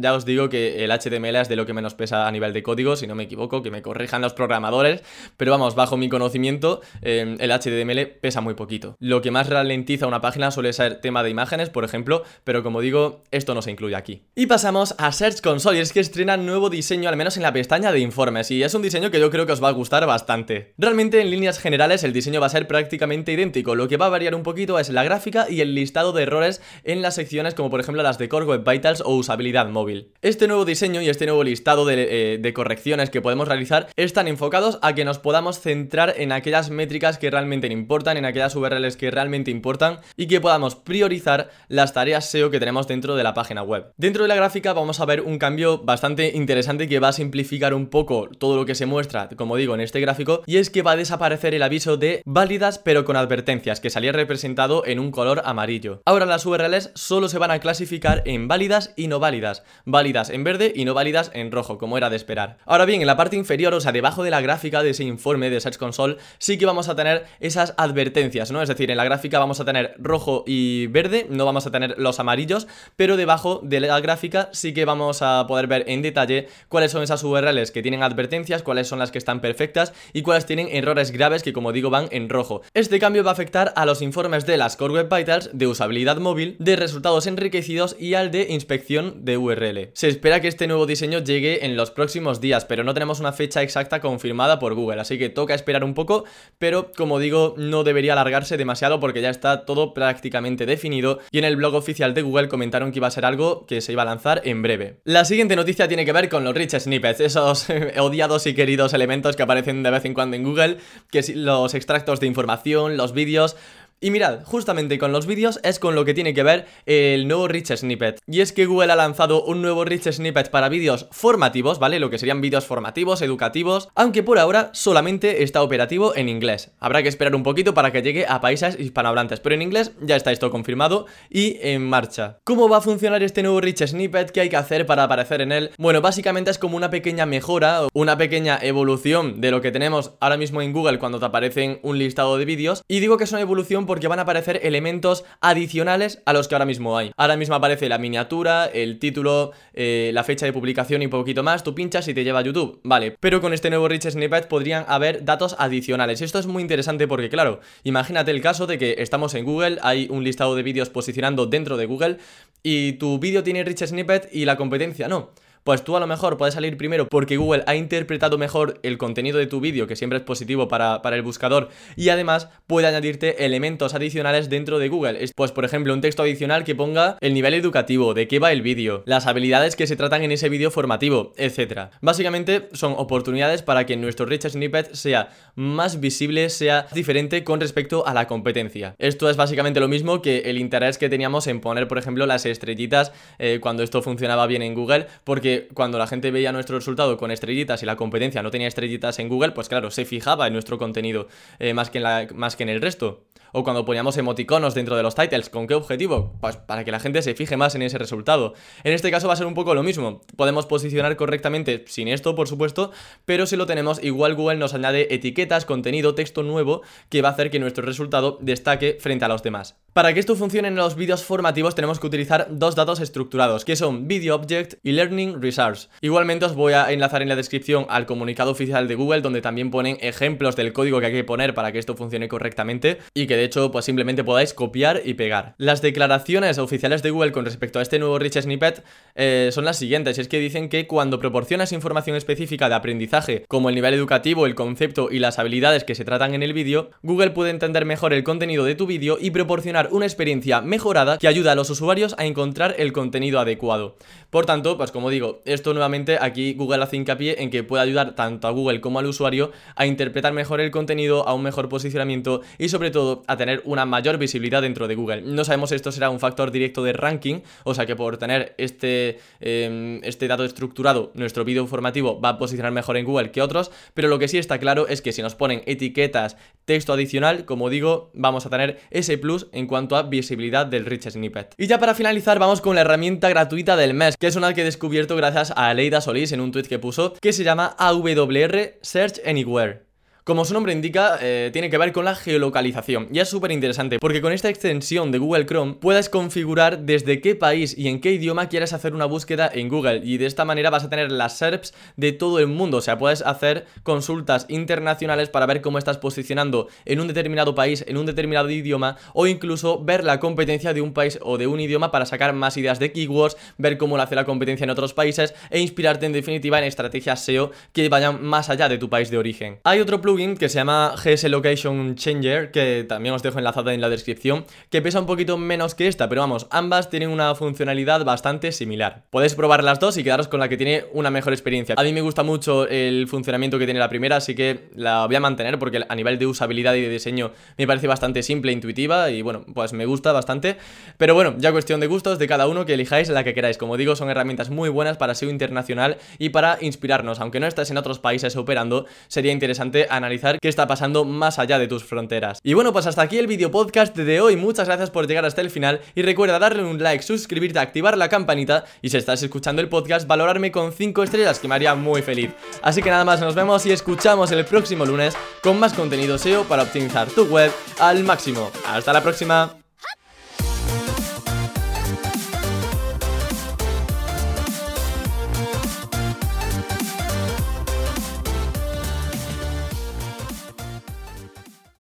Ya 0.00 0.12
os 0.12 0.24
digo 0.24 0.48
que 0.48 0.84
el 0.84 0.90
HTML 0.90 1.36
es 1.36 1.48
de 1.48 1.54
lo 1.54 1.66
que 1.66 1.72
menos 1.72 1.94
pesa 1.94 2.26
a 2.26 2.32
nivel 2.32 2.52
de 2.52 2.64
código, 2.64 2.96
si 2.96 3.06
no 3.06 3.14
me 3.14 3.22
equivoco, 3.22 3.62
que 3.62 3.70
me 3.70 3.80
corrijan 3.80 4.22
los 4.22 4.34
programadores, 4.34 5.04
pero 5.36 5.52
vamos, 5.52 5.76
bajo 5.76 5.96
mi 5.96 6.08
conocimiento, 6.08 6.80
em, 7.00 7.36
el 7.38 7.52
HTML 7.52 8.06
pesa 8.20 8.40
muy 8.40 8.54
poquito. 8.54 8.96
Lo 8.98 9.22
que 9.22 9.30
más 9.30 9.48
ralentiza 9.48 10.08
una 10.08 10.20
página 10.20 10.50
suele 10.50 10.72
ser 10.72 11.00
tema 11.00 11.22
de 11.22 11.30
imágenes, 11.30 11.70
por 11.70 11.84
ejemplo, 11.84 12.24
pero 12.42 12.64
como 12.64 12.80
digo, 12.80 13.22
esto 13.30 13.54
no 13.54 13.62
se 13.62 13.70
incluye 13.70 13.94
aquí. 13.94 14.22
Y 14.34 14.46
pasamos 14.46 14.96
a 14.98 15.12
Search 15.12 15.40
Console, 15.40 15.78
y 15.78 15.80
es 15.82 15.92
que 15.92 16.00
estrena 16.00 16.36
nuevo 16.36 16.70
diseño, 16.70 17.08
al 17.08 17.16
menos 17.16 17.36
en 17.36 17.44
la 17.44 17.52
pestaña 17.52 17.92
de 17.92 18.00
informes, 18.00 18.50
y 18.50 18.64
es 18.64 18.74
un 18.74 18.82
diseño 18.82 19.12
que 19.12 19.20
yo 19.20 19.30
creo 19.30 19.46
que 19.46 19.52
os 19.52 19.62
va 19.62 19.68
a 19.68 19.72
gustar 19.72 20.04
bastante. 20.06 20.74
Realmente, 20.76 21.20
en 21.20 21.30
líneas 21.30 21.60
generales, 21.60 22.02
el 22.02 22.12
diseño 22.12 22.40
va 22.40 22.46
a 22.46 22.50
ser 22.50 22.66
prácticamente 22.66 23.30
idéntico, 23.30 23.76
lo 23.76 23.86
que 23.86 23.96
va 23.96 24.06
a 24.06 24.08
variar 24.10 24.34
un 24.34 24.42
poquito 24.42 24.80
es 24.80 24.90
la 24.90 25.04
gráfica 25.04 25.46
y 25.48 25.60
el 25.60 25.76
listado 25.76 26.12
de 26.12 26.24
errores 26.24 26.60
en 26.82 27.00
las 27.00 27.14
secciones, 27.14 27.54
como 27.54 27.70
por 27.70 27.78
ejemplo 27.78 28.02
las 28.02 28.18
de 28.18 28.23
de 28.24 28.28
Core 28.30 28.46
Web 28.46 28.64
Vitals 28.66 29.02
o 29.04 29.16
usabilidad 29.16 29.68
móvil. 29.68 30.08
Este 30.22 30.48
nuevo 30.48 30.64
diseño 30.64 31.02
y 31.02 31.10
este 31.10 31.26
nuevo 31.26 31.44
listado 31.44 31.84
de, 31.84 32.32
eh, 32.34 32.38
de 32.38 32.54
correcciones 32.54 33.10
que 33.10 33.20
podemos 33.20 33.48
realizar 33.48 33.88
están 33.96 34.28
enfocados 34.28 34.78
a 34.80 34.94
que 34.94 35.04
nos 35.04 35.18
podamos 35.18 35.60
centrar 35.60 36.14
en 36.16 36.32
aquellas 36.32 36.70
métricas 36.70 37.18
que 37.18 37.30
realmente 37.30 37.66
importan, 37.66 38.16
en 38.16 38.24
aquellas 38.24 38.56
URLs 38.56 38.96
que 38.96 39.10
realmente 39.10 39.50
importan 39.50 39.98
y 40.16 40.26
que 40.26 40.40
podamos 40.40 40.74
priorizar 40.74 41.50
las 41.68 41.92
tareas 41.92 42.24
SEO 42.30 42.50
que 42.50 42.60
tenemos 42.60 42.88
dentro 42.88 43.14
de 43.14 43.24
la 43.24 43.34
página 43.34 43.62
web. 43.62 43.92
Dentro 43.98 44.22
de 44.22 44.28
la 44.28 44.36
gráfica 44.36 44.72
vamos 44.72 45.00
a 45.00 45.04
ver 45.04 45.20
un 45.20 45.38
cambio 45.38 45.82
bastante 45.82 46.32
interesante 46.34 46.88
que 46.88 47.00
va 47.00 47.08
a 47.08 47.12
simplificar 47.12 47.74
un 47.74 47.88
poco 47.88 48.30
todo 48.38 48.56
lo 48.56 48.64
que 48.64 48.74
se 48.74 48.86
muestra, 48.86 49.28
como 49.36 49.56
digo, 49.56 49.74
en 49.74 49.82
este 49.82 50.00
gráfico, 50.00 50.42
y 50.46 50.56
es 50.56 50.70
que 50.70 50.80
va 50.80 50.92
a 50.92 50.96
desaparecer 50.96 51.52
el 51.52 51.62
aviso 51.62 51.98
de 51.98 52.22
válidas 52.24 52.78
pero 52.78 53.04
con 53.04 53.16
advertencias, 53.16 53.80
que 53.80 53.90
salía 53.90 54.12
representado 54.12 54.86
en 54.86 54.98
un 54.98 55.10
color 55.10 55.42
amarillo. 55.44 56.00
Ahora 56.06 56.24
las 56.24 56.46
URLs 56.46 56.90
solo 56.94 57.28
se 57.28 57.38
van 57.38 57.50
a 57.50 57.58
clasificar 57.58 58.13
en 58.24 58.48
válidas 58.48 58.92
y 58.96 59.08
no 59.08 59.18
válidas, 59.18 59.62
válidas 59.84 60.30
en 60.30 60.44
verde 60.44 60.72
y 60.74 60.84
no 60.84 60.94
válidas 60.94 61.30
en 61.34 61.50
rojo, 61.50 61.78
como 61.78 61.98
era 61.98 62.10
de 62.10 62.16
esperar. 62.16 62.58
Ahora 62.64 62.84
bien, 62.84 63.00
en 63.00 63.06
la 63.06 63.16
parte 63.16 63.36
inferior, 63.36 63.74
o 63.74 63.80
sea, 63.80 63.92
debajo 63.92 64.22
de 64.22 64.30
la 64.30 64.40
gráfica 64.40 64.82
de 64.82 64.90
ese 64.90 65.04
informe 65.04 65.50
de 65.50 65.60
Search 65.60 65.78
Console, 65.78 66.16
sí 66.38 66.58
que 66.58 66.66
vamos 66.66 66.88
a 66.88 66.96
tener 66.96 67.24
esas 67.40 67.74
advertencias, 67.76 68.50
¿no? 68.50 68.62
Es 68.62 68.68
decir, 68.68 68.90
en 68.90 68.96
la 68.96 69.04
gráfica 69.04 69.38
vamos 69.38 69.60
a 69.60 69.64
tener 69.64 69.94
rojo 69.98 70.44
y 70.46 70.86
verde, 70.88 71.26
no 71.30 71.44
vamos 71.44 71.66
a 71.66 71.70
tener 71.70 71.94
los 71.98 72.20
amarillos, 72.20 72.66
pero 72.96 73.16
debajo 73.16 73.60
de 73.62 73.80
la 73.80 74.00
gráfica 74.00 74.48
sí 74.52 74.74
que 74.74 74.84
vamos 74.84 75.22
a 75.22 75.46
poder 75.46 75.66
ver 75.66 75.84
en 75.88 76.02
detalle 76.02 76.48
cuáles 76.68 76.92
son 76.92 77.02
esas 77.02 77.22
URLs 77.24 77.70
que 77.70 77.82
tienen 77.82 78.02
advertencias, 78.02 78.62
cuáles 78.62 78.88
son 78.88 78.98
las 78.98 79.10
que 79.10 79.18
están 79.18 79.40
perfectas 79.40 79.92
y 80.12 80.22
cuáles 80.22 80.46
tienen 80.46 80.68
errores 80.70 81.10
graves 81.10 81.42
que 81.42 81.52
como 81.52 81.72
digo 81.72 81.90
van 81.90 82.08
en 82.10 82.28
rojo. 82.28 82.62
Este 82.74 82.98
cambio 82.98 83.24
va 83.24 83.30
a 83.30 83.34
afectar 83.34 83.72
a 83.76 83.86
los 83.86 84.02
informes 84.02 84.46
de 84.46 84.56
las 84.56 84.76
Core 84.76 84.94
Web 84.94 85.14
Vitals, 85.14 85.50
de 85.52 85.66
usabilidad 85.66 86.18
móvil, 86.18 86.56
de 86.58 86.76
resultados 86.76 87.26
enriquecidos 87.26 87.96
y 87.98 88.03
al 88.12 88.30
de 88.30 88.48
inspección 88.50 89.24
de 89.24 89.38
URL. 89.38 89.90
Se 89.94 90.08
espera 90.08 90.40
que 90.40 90.48
este 90.48 90.66
nuevo 90.66 90.84
diseño 90.84 91.20
llegue 91.20 91.64
en 91.64 91.74
los 91.74 91.90
próximos 91.90 92.42
días, 92.42 92.66
pero 92.66 92.84
no 92.84 92.92
tenemos 92.92 93.20
una 93.20 93.32
fecha 93.32 93.62
exacta 93.62 94.00
confirmada 94.00 94.58
por 94.58 94.74
Google, 94.74 95.00
así 95.00 95.16
que 95.18 95.30
toca 95.30 95.54
esperar 95.54 95.84
un 95.84 95.94
poco, 95.94 96.24
pero 96.58 96.92
como 96.92 97.18
digo, 97.18 97.54
no 97.56 97.82
debería 97.84 98.12
alargarse 98.12 98.58
demasiado 98.58 99.00
porque 99.00 99.22
ya 99.22 99.30
está 99.30 99.64
todo 99.64 99.94
prácticamente 99.94 100.66
definido 100.66 101.20
y 101.30 101.38
en 101.38 101.44
el 101.44 101.56
blog 101.56 101.74
oficial 101.74 102.12
de 102.12 102.20
Google 102.20 102.48
comentaron 102.48 102.92
que 102.92 102.98
iba 102.98 103.06
a 103.06 103.10
ser 103.10 103.24
algo 103.24 103.64
que 103.66 103.80
se 103.80 103.92
iba 103.92 104.02
a 104.02 104.06
lanzar 104.06 104.42
en 104.44 104.60
breve. 104.60 105.00
La 105.04 105.24
siguiente 105.24 105.56
noticia 105.56 105.88
tiene 105.88 106.04
que 106.04 106.12
ver 106.12 106.28
con 106.28 106.44
los 106.44 106.54
rich 106.54 106.78
snippets, 106.78 107.20
esos 107.20 107.66
odiados 107.98 108.46
y 108.46 108.54
queridos 108.54 108.92
elementos 108.92 109.36
que 109.36 109.42
aparecen 109.42 109.82
de 109.82 109.90
vez 109.90 110.04
en 110.04 110.14
cuando 110.14 110.36
en 110.36 110.42
Google, 110.42 110.78
que 111.10 111.20
es 111.20 111.34
los 111.34 111.74
extractos 111.74 112.20
de 112.20 112.26
información, 112.26 112.96
los 112.96 113.12
vídeos, 113.12 113.56
y 114.04 114.10
mirad, 114.10 114.44
justamente 114.44 114.98
con 114.98 115.12
los 115.12 115.24
vídeos 115.24 115.60
es 115.62 115.78
con 115.78 115.94
lo 115.94 116.04
que 116.04 116.12
tiene 116.12 116.34
que 116.34 116.42
ver 116.42 116.66
el 116.84 117.26
nuevo 117.26 117.48
Rich 117.48 117.74
Snippet. 117.74 118.18
Y 118.26 118.42
es 118.42 118.52
que 118.52 118.66
Google 118.66 118.92
ha 118.92 118.96
lanzado 118.96 119.42
un 119.42 119.62
nuevo 119.62 119.86
Rich 119.86 120.12
Snippet 120.12 120.50
para 120.50 120.68
vídeos 120.68 121.08
formativos, 121.10 121.78
¿vale? 121.78 121.98
Lo 121.98 122.10
que 122.10 122.18
serían 122.18 122.42
vídeos 122.42 122.66
formativos, 122.66 123.22
educativos, 123.22 123.88
aunque 123.94 124.22
por 124.22 124.38
ahora 124.38 124.68
solamente 124.74 125.42
está 125.42 125.62
operativo 125.62 126.14
en 126.14 126.28
inglés. 126.28 126.72
Habrá 126.80 127.02
que 127.02 127.08
esperar 127.08 127.34
un 127.34 127.42
poquito 127.42 127.72
para 127.72 127.92
que 127.92 128.02
llegue 128.02 128.26
a 128.28 128.42
países 128.42 128.78
hispanohablantes, 128.78 129.40
pero 129.40 129.54
en 129.54 129.62
inglés 129.62 129.92
ya 130.02 130.16
está 130.16 130.32
esto 130.32 130.50
confirmado 130.50 131.06
y 131.30 131.56
en 131.62 131.88
marcha. 131.88 132.40
¿Cómo 132.44 132.68
va 132.68 132.76
a 132.76 132.82
funcionar 132.82 133.22
este 133.22 133.42
nuevo 133.42 133.62
Rich 133.62 133.86
Snippet? 133.86 134.32
¿Qué 134.32 134.42
hay 134.42 134.50
que 134.50 134.58
hacer 134.58 134.84
para 134.84 135.04
aparecer 135.04 135.40
en 135.40 135.50
él? 135.50 135.70
Bueno, 135.78 136.02
básicamente 136.02 136.50
es 136.50 136.58
como 136.58 136.76
una 136.76 136.90
pequeña 136.90 137.24
mejora, 137.24 137.80
una 137.94 138.18
pequeña 138.18 138.58
evolución 138.60 139.40
de 139.40 139.50
lo 139.50 139.62
que 139.62 139.72
tenemos 139.72 140.10
ahora 140.20 140.36
mismo 140.36 140.60
en 140.60 140.74
Google 140.74 140.98
cuando 140.98 141.18
te 141.18 141.24
aparecen 141.24 141.80
un 141.82 141.96
listado 141.96 142.36
de 142.36 142.44
vídeos. 142.44 142.82
Y 142.86 143.00
digo 143.00 143.16
que 143.16 143.24
es 143.24 143.32
una 143.32 143.40
evolución 143.40 143.86
porque 143.86 143.93
van 144.08 144.18
a 144.18 144.22
aparecer 144.22 144.60
elementos 144.62 145.24
adicionales 145.40 146.22
a 146.26 146.32
los 146.32 146.48
que 146.48 146.54
ahora 146.54 146.64
mismo 146.64 146.96
hay. 146.96 147.12
Ahora 147.16 147.36
mismo 147.36 147.54
aparece 147.54 147.88
la 147.88 147.98
miniatura, 147.98 148.66
el 148.66 148.98
título, 148.98 149.52
eh, 149.72 150.10
la 150.14 150.24
fecha 150.24 150.46
de 150.46 150.52
publicación 150.52 151.02
y 151.02 151.06
un 151.06 151.10
poquito 151.10 151.42
más. 151.42 151.64
Tú 151.64 151.74
pinchas 151.74 152.08
y 152.08 152.14
te 152.14 152.24
lleva 152.24 152.40
a 152.40 152.42
YouTube. 152.42 152.80
Vale, 152.82 153.16
pero 153.20 153.40
con 153.40 153.52
este 153.52 153.70
nuevo 153.70 153.88
Rich 153.88 154.10
Snippet 154.10 154.48
podrían 154.48 154.84
haber 154.88 155.24
datos 155.24 155.56
adicionales. 155.58 156.20
Esto 156.20 156.38
es 156.38 156.46
muy 156.46 156.62
interesante 156.62 157.08
porque, 157.08 157.28
claro, 157.28 157.60
imagínate 157.82 158.30
el 158.30 158.40
caso 158.40 158.66
de 158.66 158.78
que 158.78 158.96
estamos 158.98 159.34
en 159.34 159.44
Google, 159.44 159.78
hay 159.82 160.08
un 160.10 160.24
listado 160.24 160.54
de 160.56 160.62
vídeos 160.62 160.90
posicionando 160.90 161.46
dentro 161.46 161.76
de 161.76 161.86
Google 161.86 162.18
y 162.62 162.92
tu 162.94 163.18
vídeo 163.18 163.42
tiene 163.42 163.64
Rich 163.64 163.86
Snippet 163.86 164.28
y 164.32 164.44
la 164.44 164.56
competencia 164.56 165.08
no 165.08 165.30
pues 165.64 165.82
tú 165.82 165.96
a 165.96 166.00
lo 166.00 166.06
mejor 166.06 166.36
puedes 166.36 166.54
salir 166.54 166.76
primero 166.76 167.08
porque 167.08 167.38
Google 167.38 167.64
ha 167.66 167.74
interpretado 167.74 168.38
mejor 168.38 168.78
el 168.82 168.98
contenido 168.98 169.38
de 169.38 169.46
tu 169.46 169.60
vídeo, 169.60 169.86
que 169.86 169.96
siempre 169.96 170.18
es 170.18 170.24
positivo 170.24 170.68
para, 170.68 171.00
el 171.04 171.22
buscador, 171.22 171.70
y 171.96 172.10
además 172.10 172.48
puede 172.66 172.86
añadirte 172.86 173.44
elementos 173.44 173.94
adicionales 173.94 174.50
dentro 174.50 174.78
de 174.78 174.88
Google. 174.88 175.24
Pues 175.34 175.52
por 175.52 175.64
ejemplo, 175.64 175.94
un 175.94 176.00
texto 176.00 176.22
adicional 176.22 176.64
que 176.64 176.74
ponga 176.74 177.16
el 177.20 177.34
nivel 177.34 177.54
educativo, 177.54 178.14
de 178.14 178.28
qué 178.28 178.38
va 178.38 178.52
el 178.52 178.62
vídeo, 178.62 179.02
las 179.06 179.26
habilidades 179.26 179.74
que 179.74 179.86
se 179.86 179.96
tratan 179.96 180.22
en 180.22 180.32
ese 180.32 180.48
vídeo 180.48 180.70
formativo, 180.70 181.32
etc. 181.36 181.88
Básicamente 182.02 182.68
son 182.72 182.94
oportunidades 182.96 183.62
para 183.62 183.86
que 183.86 183.96
nuestro 183.96 184.26
Rich 184.26 184.48
Snippet 184.48 184.94
sea 184.94 185.30
más 185.54 186.00
visible, 186.00 186.50
sea 186.50 186.86
diferente 186.92 187.42
con 187.42 187.60
respecto 187.60 188.06
a 188.06 188.12
la 188.12 188.26
competencia. 188.26 188.96
Esto 188.98 189.30
es 189.30 189.36
básicamente 189.36 189.80
lo 189.80 189.88
mismo 189.88 190.20
que 190.20 190.40
el 190.40 190.58
interés 190.58 190.98
que 190.98 191.08
teníamos 191.08 191.46
en 191.46 191.60
poner, 191.60 191.88
por 191.88 191.98
ejemplo, 191.98 192.26
las 192.26 192.44
estrellitas 192.44 193.12
eh, 193.38 193.60
cuando 193.60 193.82
esto 193.82 194.02
funcionaba 194.02 194.46
bien 194.46 194.62
en 194.62 194.74
Google, 194.74 195.06
porque 195.24 195.53
cuando 195.74 195.98
la 195.98 196.06
gente 196.06 196.30
veía 196.30 196.52
nuestro 196.52 196.76
resultado 196.78 197.16
con 197.16 197.30
estrellitas 197.30 197.82
y 197.82 197.86
la 197.86 197.96
competencia 197.96 198.42
no 198.42 198.50
tenía 198.50 198.68
estrellitas 198.68 199.18
en 199.18 199.28
Google, 199.28 199.52
pues 199.52 199.68
claro, 199.68 199.90
se 199.90 200.04
fijaba 200.04 200.46
en 200.46 200.52
nuestro 200.52 200.78
contenido 200.78 201.28
eh, 201.58 201.74
más, 201.74 201.90
que 201.90 201.98
en 201.98 202.04
la, 202.04 202.26
más 202.34 202.56
que 202.56 202.62
en 202.62 202.68
el 202.68 202.80
resto. 202.80 203.24
O 203.56 203.62
cuando 203.62 203.84
poníamos 203.84 204.16
emoticonos 204.16 204.74
dentro 204.74 204.96
de 204.96 205.04
los 205.04 205.14
titles, 205.14 205.48
¿con 205.48 205.68
qué 205.68 205.74
objetivo? 205.74 206.36
Pues 206.40 206.56
para 206.56 206.84
que 206.84 206.90
la 206.90 206.98
gente 206.98 207.22
se 207.22 207.34
fije 207.34 207.56
más 207.56 207.76
en 207.76 207.82
ese 207.82 207.98
resultado. 207.98 208.54
En 208.82 208.92
este 208.92 209.12
caso 209.12 209.28
va 209.28 209.34
a 209.34 209.36
ser 209.36 209.46
un 209.46 209.54
poco 209.54 209.74
lo 209.74 209.84
mismo. 209.84 210.22
Podemos 210.36 210.66
posicionar 210.66 211.14
correctamente 211.16 211.84
sin 211.86 212.08
esto, 212.08 212.34
por 212.34 212.48
supuesto, 212.48 212.90
pero 213.24 213.46
si 213.46 213.56
lo 213.56 213.66
tenemos, 213.66 214.02
igual 214.02 214.34
Google 214.34 214.56
nos 214.56 214.74
añade 214.74 215.14
etiquetas, 215.14 215.64
contenido, 215.66 216.16
texto 216.16 216.42
nuevo, 216.42 216.82
que 217.08 217.22
va 217.22 217.28
a 217.28 217.32
hacer 217.32 217.50
que 217.50 217.60
nuestro 217.60 217.84
resultado 217.84 218.38
destaque 218.40 218.98
frente 219.00 219.24
a 219.24 219.28
los 219.28 219.44
demás. 219.44 219.76
Para 219.92 220.12
que 220.12 220.18
esto 220.18 220.34
funcione 220.34 220.66
en 220.66 220.74
los 220.74 220.96
vídeos 220.96 221.22
formativos 221.22 221.76
tenemos 221.76 222.00
que 222.00 222.08
utilizar 222.08 222.48
dos 222.50 222.74
datos 222.74 222.98
estructurados, 222.98 223.64
que 223.64 223.76
son 223.76 224.08
Video 224.08 224.34
Object 224.34 224.74
y 224.82 224.90
Learning 224.90 225.40
Resource. 225.44 225.88
Igualmente 226.00 226.46
os 226.46 226.54
voy 226.54 226.72
a 226.72 226.90
enlazar 226.90 227.22
en 227.22 227.28
la 227.28 227.36
descripción 227.36 227.86
al 227.88 228.06
comunicado 228.06 228.50
oficial 228.50 228.88
de 228.88 228.94
Google 228.96 229.20
donde 229.20 229.40
también 229.40 229.70
ponen 229.70 229.98
ejemplos 230.00 230.56
del 230.56 230.72
código 230.72 230.98
que 230.98 231.06
hay 231.06 231.12
que 231.12 231.22
poner 231.22 231.54
para 231.54 231.70
que 231.70 231.78
esto 231.78 231.94
funcione 231.94 232.26
correctamente 232.26 232.98
y 233.14 233.26
que 233.26 233.36
de 233.36 233.44
hecho 233.44 233.70
pues 233.70 233.84
simplemente 233.84 234.24
podáis 234.24 234.54
copiar 234.54 235.02
y 235.04 235.14
pegar. 235.14 235.54
Las 235.58 235.82
declaraciones 235.82 236.58
oficiales 236.58 237.02
de 237.02 237.10
Google 237.10 237.32
con 237.32 237.44
respecto 237.44 237.78
a 237.78 237.82
este 237.82 237.98
nuevo 237.98 238.18
Rich 238.18 238.40
Snippet 238.40 238.82
eh, 239.14 239.50
son 239.52 239.64
las 239.64 239.78
siguientes, 239.78 240.18
es 240.18 240.28
que 240.28 240.40
dicen 240.40 240.68
que 240.68 240.86
cuando 240.86 241.18
proporcionas 241.18 241.72
información 241.72 242.16
específica 242.16 242.68
de 242.68 242.74
aprendizaje 242.74 243.44
como 243.48 243.68
el 243.68 243.74
nivel 243.74 243.94
educativo, 243.94 244.46
el 244.46 244.54
concepto 244.54 245.08
y 245.10 245.18
las 245.18 245.38
habilidades 245.38 245.84
que 245.84 245.94
se 245.94 246.04
tratan 246.04 246.34
en 246.34 246.42
el 246.42 246.52
vídeo, 246.52 246.90
Google 247.02 247.30
puede 247.30 247.50
entender 247.50 247.84
mejor 247.84 248.12
el 248.12 248.24
contenido 248.24 248.64
de 248.64 248.74
tu 248.74 248.86
vídeo 248.86 249.18
y 249.20 249.30
proporcionar 249.30 249.88
una 249.92 250.06
experiencia 250.06 250.60
mejorada 250.60 251.18
que 251.18 251.28
ayuda 251.28 251.52
a 251.52 251.54
los 251.54 251.70
usuarios 251.70 252.14
a 252.18 252.24
encontrar 252.24 252.74
el 252.78 252.92
contenido 252.92 253.40
adecuado. 253.40 253.96
Por 254.30 254.46
tanto, 254.46 254.76
pues 254.76 254.90
como 254.90 255.10
digo, 255.10 255.33
esto 255.44 255.72
nuevamente 255.72 256.18
aquí 256.20 256.54
Google 256.54 256.82
hace 256.82 256.96
hincapié 256.96 257.42
en 257.42 257.50
que 257.50 257.62
puede 257.62 257.82
ayudar 257.82 258.14
tanto 258.14 258.48
a 258.48 258.50
Google 258.50 258.80
como 258.80 258.98
al 258.98 259.06
usuario 259.06 259.52
a 259.76 259.86
interpretar 259.86 260.32
mejor 260.32 260.60
el 260.60 260.70
contenido, 260.70 261.26
a 261.28 261.34
un 261.34 261.42
mejor 261.42 261.68
posicionamiento 261.68 262.42
y 262.58 262.68
sobre 262.68 262.90
todo 262.90 263.22
a 263.26 263.36
tener 263.36 263.62
una 263.64 263.86
mayor 263.86 264.18
visibilidad 264.18 264.62
dentro 264.62 264.88
de 264.88 264.94
Google. 264.94 265.22
No 265.22 265.44
sabemos 265.44 265.70
si 265.70 265.76
esto 265.76 265.92
será 265.92 266.10
un 266.10 266.20
factor 266.20 266.50
directo 266.50 266.82
de 266.82 266.92
ranking, 266.92 267.40
o 267.64 267.74
sea 267.74 267.86
que 267.86 267.96
por 267.96 268.16
tener 268.16 268.54
este, 268.58 269.18
em, 269.40 270.00
este 270.04 270.28
dato 270.28 270.44
estructurado, 270.44 271.12
nuestro 271.14 271.44
vídeo 271.44 271.62
informativo 271.62 272.20
va 272.20 272.30
a 272.30 272.38
posicionar 272.38 272.72
mejor 272.72 272.96
en 272.96 273.04
Google 273.04 273.30
que 273.30 273.42
otros, 273.42 273.70
pero 273.94 274.08
lo 274.08 274.18
que 274.18 274.28
sí 274.28 274.38
está 274.38 274.58
claro 274.58 274.88
es 274.88 275.02
que 275.02 275.12
si 275.12 275.22
nos 275.22 275.34
ponen 275.34 275.62
etiquetas, 275.66 276.36
texto 276.64 276.92
adicional, 276.92 277.44
como 277.44 277.68
digo, 277.70 278.10
vamos 278.14 278.46
a 278.46 278.50
tener 278.50 278.80
ese 278.90 279.18
plus 279.18 279.48
en 279.52 279.66
cuanto 279.66 279.96
a 279.96 280.02
visibilidad 280.02 280.66
del 280.66 280.86
Rich 280.86 281.10
Snippet. 281.10 281.54
Y 281.58 281.66
ya 281.66 281.78
para 281.78 281.94
finalizar 281.94 282.38
vamos 282.38 282.60
con 282.60 282.74
la 282.74 282.82
herramienta 282.82 283.28
gratuita 283.28 283.76
del 283.76 283.94
mes, 283.94 284.16
que 284.16 284.26
es 284.26 284.36
una 284.36 284.54
que 284.54 284.62
he 284.62 284.64
descubierto 284.64 285.16
gracias 285.32 285.56
a 285.56 285.68
Aleida 285.68 286.00
Solís 286.00 286.32
en 286.32 286.40
un 286.40 286.52
tweet 286.52 286.64
que 286.64 286.78
puso, 286.78 287.14
que 287.14 287.32
se 287.32 287.44
llama 287.44 287.74
AWR 287.78 288.78
Search 288.82 289.20
Anywhere. 289.26 289.93
Como 290.24 290.46
su 290.46 290.54
nombre 290.54 290.72
indica, 290.72 291.18
eh, 291.20 291.50
tiene 291.52 291.68
que 291.68 291.76
ver 291.76 291.92
con 291.92 292.06
la 292.06 292.14
geolocalización. 292.14 293.08
Y 293.12 293.18
es 293.18 293.28
súper 293.28 293.52
interesante 293.52 293.98
porque 293.98 294.22
con 294.22 294.32
esta 294.32 294.48
extensión 294.48 295.12
de 295.12 295.18
Google 295.18 295.44
Chrome 295.44 295.74
puedes 295.74 296.08
configurar 296.08 296.78
desde 296.78 297.20
qué 297.20 297.34
país 297.34 297.76
y 297.76 297.88
en 297.88 298.00
qué 298.00 298.12
idioma 298.12 298.48
quieres 298.48 298.72
hacer 298.72 298.94
una 298.94 299.04
búsqueda 299.04 299.50
en 299.52 299.68
Google. 299.68 300.00
Y 300.02 300.16
de 300.16 300.24
esta 300.24 300.46
manera 300.46 300.70
vas 300.70 300.82
a 300.82 300.88
tener 300.88 301.12
las 301.12 301.36
SERPs 301.36 301.74
de 301.98 302.12
todo 302.12 302.38
el 302.38 302.46
mundo, 302.46 302.78
o 302.78 302.80
sea, 302.80 302.96
puedes 302.96 303.20
hacer 303.20 303.66
consultas 303.82 304.46
internacionales 304.48 305.28
para 305.28 305.44
ver 305.44 305.60
cómo 305.60 305.76
estás 305.76 305.98
posicionando 305.98 306.68
en 306.86 307.00
un 307.00 307.08
determinado 307.08 307.54
país, 307.54 307.84
en 307.86 307.98
un 307.98 308.06
determinado 308.06 308.48
idioma 308.48 308.96
o 309.12 309.26
incluso 309.26 309.84
ver 309.84 310.04
la 310.04 310.20
competencia 310.20 310.72
de 310.72 310.80
un 310.80 310.94
país 310.94 311.18
o 311.20 311.36
de 311.36 311.48
un 311.48 311.60
idioma 311.60 311.90
para 311.90 312.06
sacar 312.06 312.32
más 312.32 312.56
ideas 312.56 312.78
de 312.78 312.92
keywords, 312.92 313.36
ver 313.58 313.76
cómo 313.76 313.98
lo 313.98 314.02
hace 314.02 314.14
la 314.14 314.24
competencia 314.24 314.64
en 314.64 314.70
otros 314.70 314.94
países 314.94 315.34
e 315.50 315.60
inspirarte 315.60 316.06
en 316.06 316.12
definitiva 316.14 316.56
en 316.56 316.64
estrategias 316.64 317.22
SEO 317.22 317.50
que 317.74 317.90
vayan 317.90 318.24
más 318.24 318.48
allá 318.48 318.70
de 318.70 318.78
tu 318.78 318.88
país 318.88 319.10
de 319.10 319.18
origen. 319.18 319.58
Hay 319.64 319.80
otro 319.80 320.00
plus 320.00 320.13
que 320.14 320.48
se 320.48 320.54
llama 320.54 320.94
GS 320.96 321.24
Location 321.24 321.96
Changer, 321.96 322.52
que 322.52 322.84
también 322.88 323.16
os 323.16 323.22
dejo 323.22 323.38
enlazada 323.38 323.74
en 323.74 323.80
la 323.80 323.88
descripción, 323.88 324.44
que 324.70 324.80
pesa 324.80 325.00
un 325.00 325.06
poquito 325.06 325.36
menos 325.38 325.74
que 325.74 325.88
esta, 325.88 326.08
pero 326.08 326.20
vamos, 326.20 326.46
ambas 326.50 326.88
tienen 326.88 327.08
una 327.08 327.34
funcionalidad 327.34 328.04
bastante 328.04 328.52
similar. 328.52 329.02
Podéis 329.10 329.34
probar 329.34 329.64
las 329.64 329.80
dos 329.80 329.96
y 329.96 330.04
quedaros 330.04 330.28
con 330.28 330.38
la 330.38 330.48
que 330.48 330.56
tiene 330.56 330.84
una 330.92 331.10
mejor 331.10 331.32
experiencia. 331.32 331.74
A 331.76 331.82
mí 331.82 331.92
me 331.92 332.00
gusta 332.00 332.22
mucho 332.22 332.68
el 332.68 333.08
funcionamiento 333.08 333.58
que 333.58 333.64
tiene 333.64 333.80
la 333.80 333.88
primera, 333.88 334.16
así 334.16 334.36
que 334.36 334.68
la 334.76 335.04
voy 335.04 335.16
a 335.16 335.20
mantener 335.20 335.58
porque 335.58 335.84
a 335.88 335.94
nivel 335.96 336.16
de 336.16 336.26
usabilidad 336.26 336.74
y 336.74 336.82
de 336.82 336.88
diseño 336.88 337.32
me 337.58 337.66
parece 337.66 337.88
bastante 337.88 338.22
simple 338.22 338.52
e 338.52 338.54
intuitiva 338.54 339.10
y 339.10 339.20
bueno, 339.20 339.44
pues 339.52 339.72
me 339.72 339.84
gusta 339.84 340.12
bastante. 340.12 340.56
Pero 340.96 341.14
bueno, 341.14 341.34
ya 341.38 341.50
cuestión 341.50 341.80
de 341.80 341.88
gustos 341.88 342.20
de 342.20 342.28
cada 342.28 342.46
uno 342.46 342.64
que 342.64 342.74
elijáis 342.74 343.08
la 343.08 343.24
que 343.24 343.34
queráis. 343.34 343.58
Como 343.58 343.76
digo, 343.76 343.96
son 343.96 344.10
herramientas 344.10 344.48
muy 344.48 344.68
buenas 344.68 344.96
para 344.96 345.16
SEO 345.16 345.30
internacional 345.30 345.98
y 346.18 346.28
para 346.28 346.58
inspirarnos. 346.60 347.18
Aunque 347.18 347.40
no 347.40 347.48
estés 347.48 347.72
en 347.72 347.78
otros 347.78 347.98
países 347.98 348.36
operando, 348.36 348.86
sería 349.08 349.32
interesante 349.32 349.88
analizar 350.04 350.38
qué 350.40 350.48
está 350.48 350.66
pasando 350.66 351.04
más 351.04 351.38
allá 351.38 351.58
de 351.58 351.68
tus 351.68 351.84
fronteras. 351.84 352.38
Y 352.42 352.54
bueno, 352.54 352.72
pues 352.72 352.86
hasta 352.86 353.02
aquí 353.02 353.18
el 353.18 353.26
video 353.26 353.50
podcast 353.50 353.96
de 353.96 354.20
hoy. 354.20 354.36
Muchas 354.36 354.66
gracias 354.66 354.90
por 354.90 355.06
llegar 355.06 355.24
hasta 355.24 355.40
el 355.40 355.50
final 355.50 355.80
y 355.94 356.02
recuerda 356.02 356.38
darle 356.38 356.62
un 356.62 356.82
like, 356.82 357.02
suscribirte, 357.02 357.58
activar 357.58 357.96
la 357.96 358.08
campanita 358.08 358.64
y 358.82 358.90
si 358.90 358.96
estás 358.96 359.22
escuchando 359.22 359.62
el 359.62 359.68
podcast, 359.68 360.06
valorarme 360.06 360.52
con 360.52 360.72
5 360.72 361.02
estrellas 361.02 361.38
que 361.38 361.48
me 361.48 361.54
haría 361.54 361.74
muy 361.74 362.02
feliz. 362.02 362.30
Así 362.62 362.82
que 362.82 362.90
nada 362.90 363.04
más, 363.04 363.20
nos 363.20 363.34
vemos 363.34 363.64
y 363.66 363.72
escuchamos 363.72 364.30
el 364.32 364.44
próximo 364.44 364.84
lunes 364.84 365.16
con 365.42 365.58
más 365.58 365.72
contenido 365.72 366.18
SEO 366.18 366.44
para 366.44 366.62
optimizar 366.62 367.08
tu 367.08 367.24
web 367.24 367.50
al 367.78 368.04
máximo. 368.04 368.50
Hasta 368.66 368.92
la 368.92 369.02
próxima. 369.02 369.63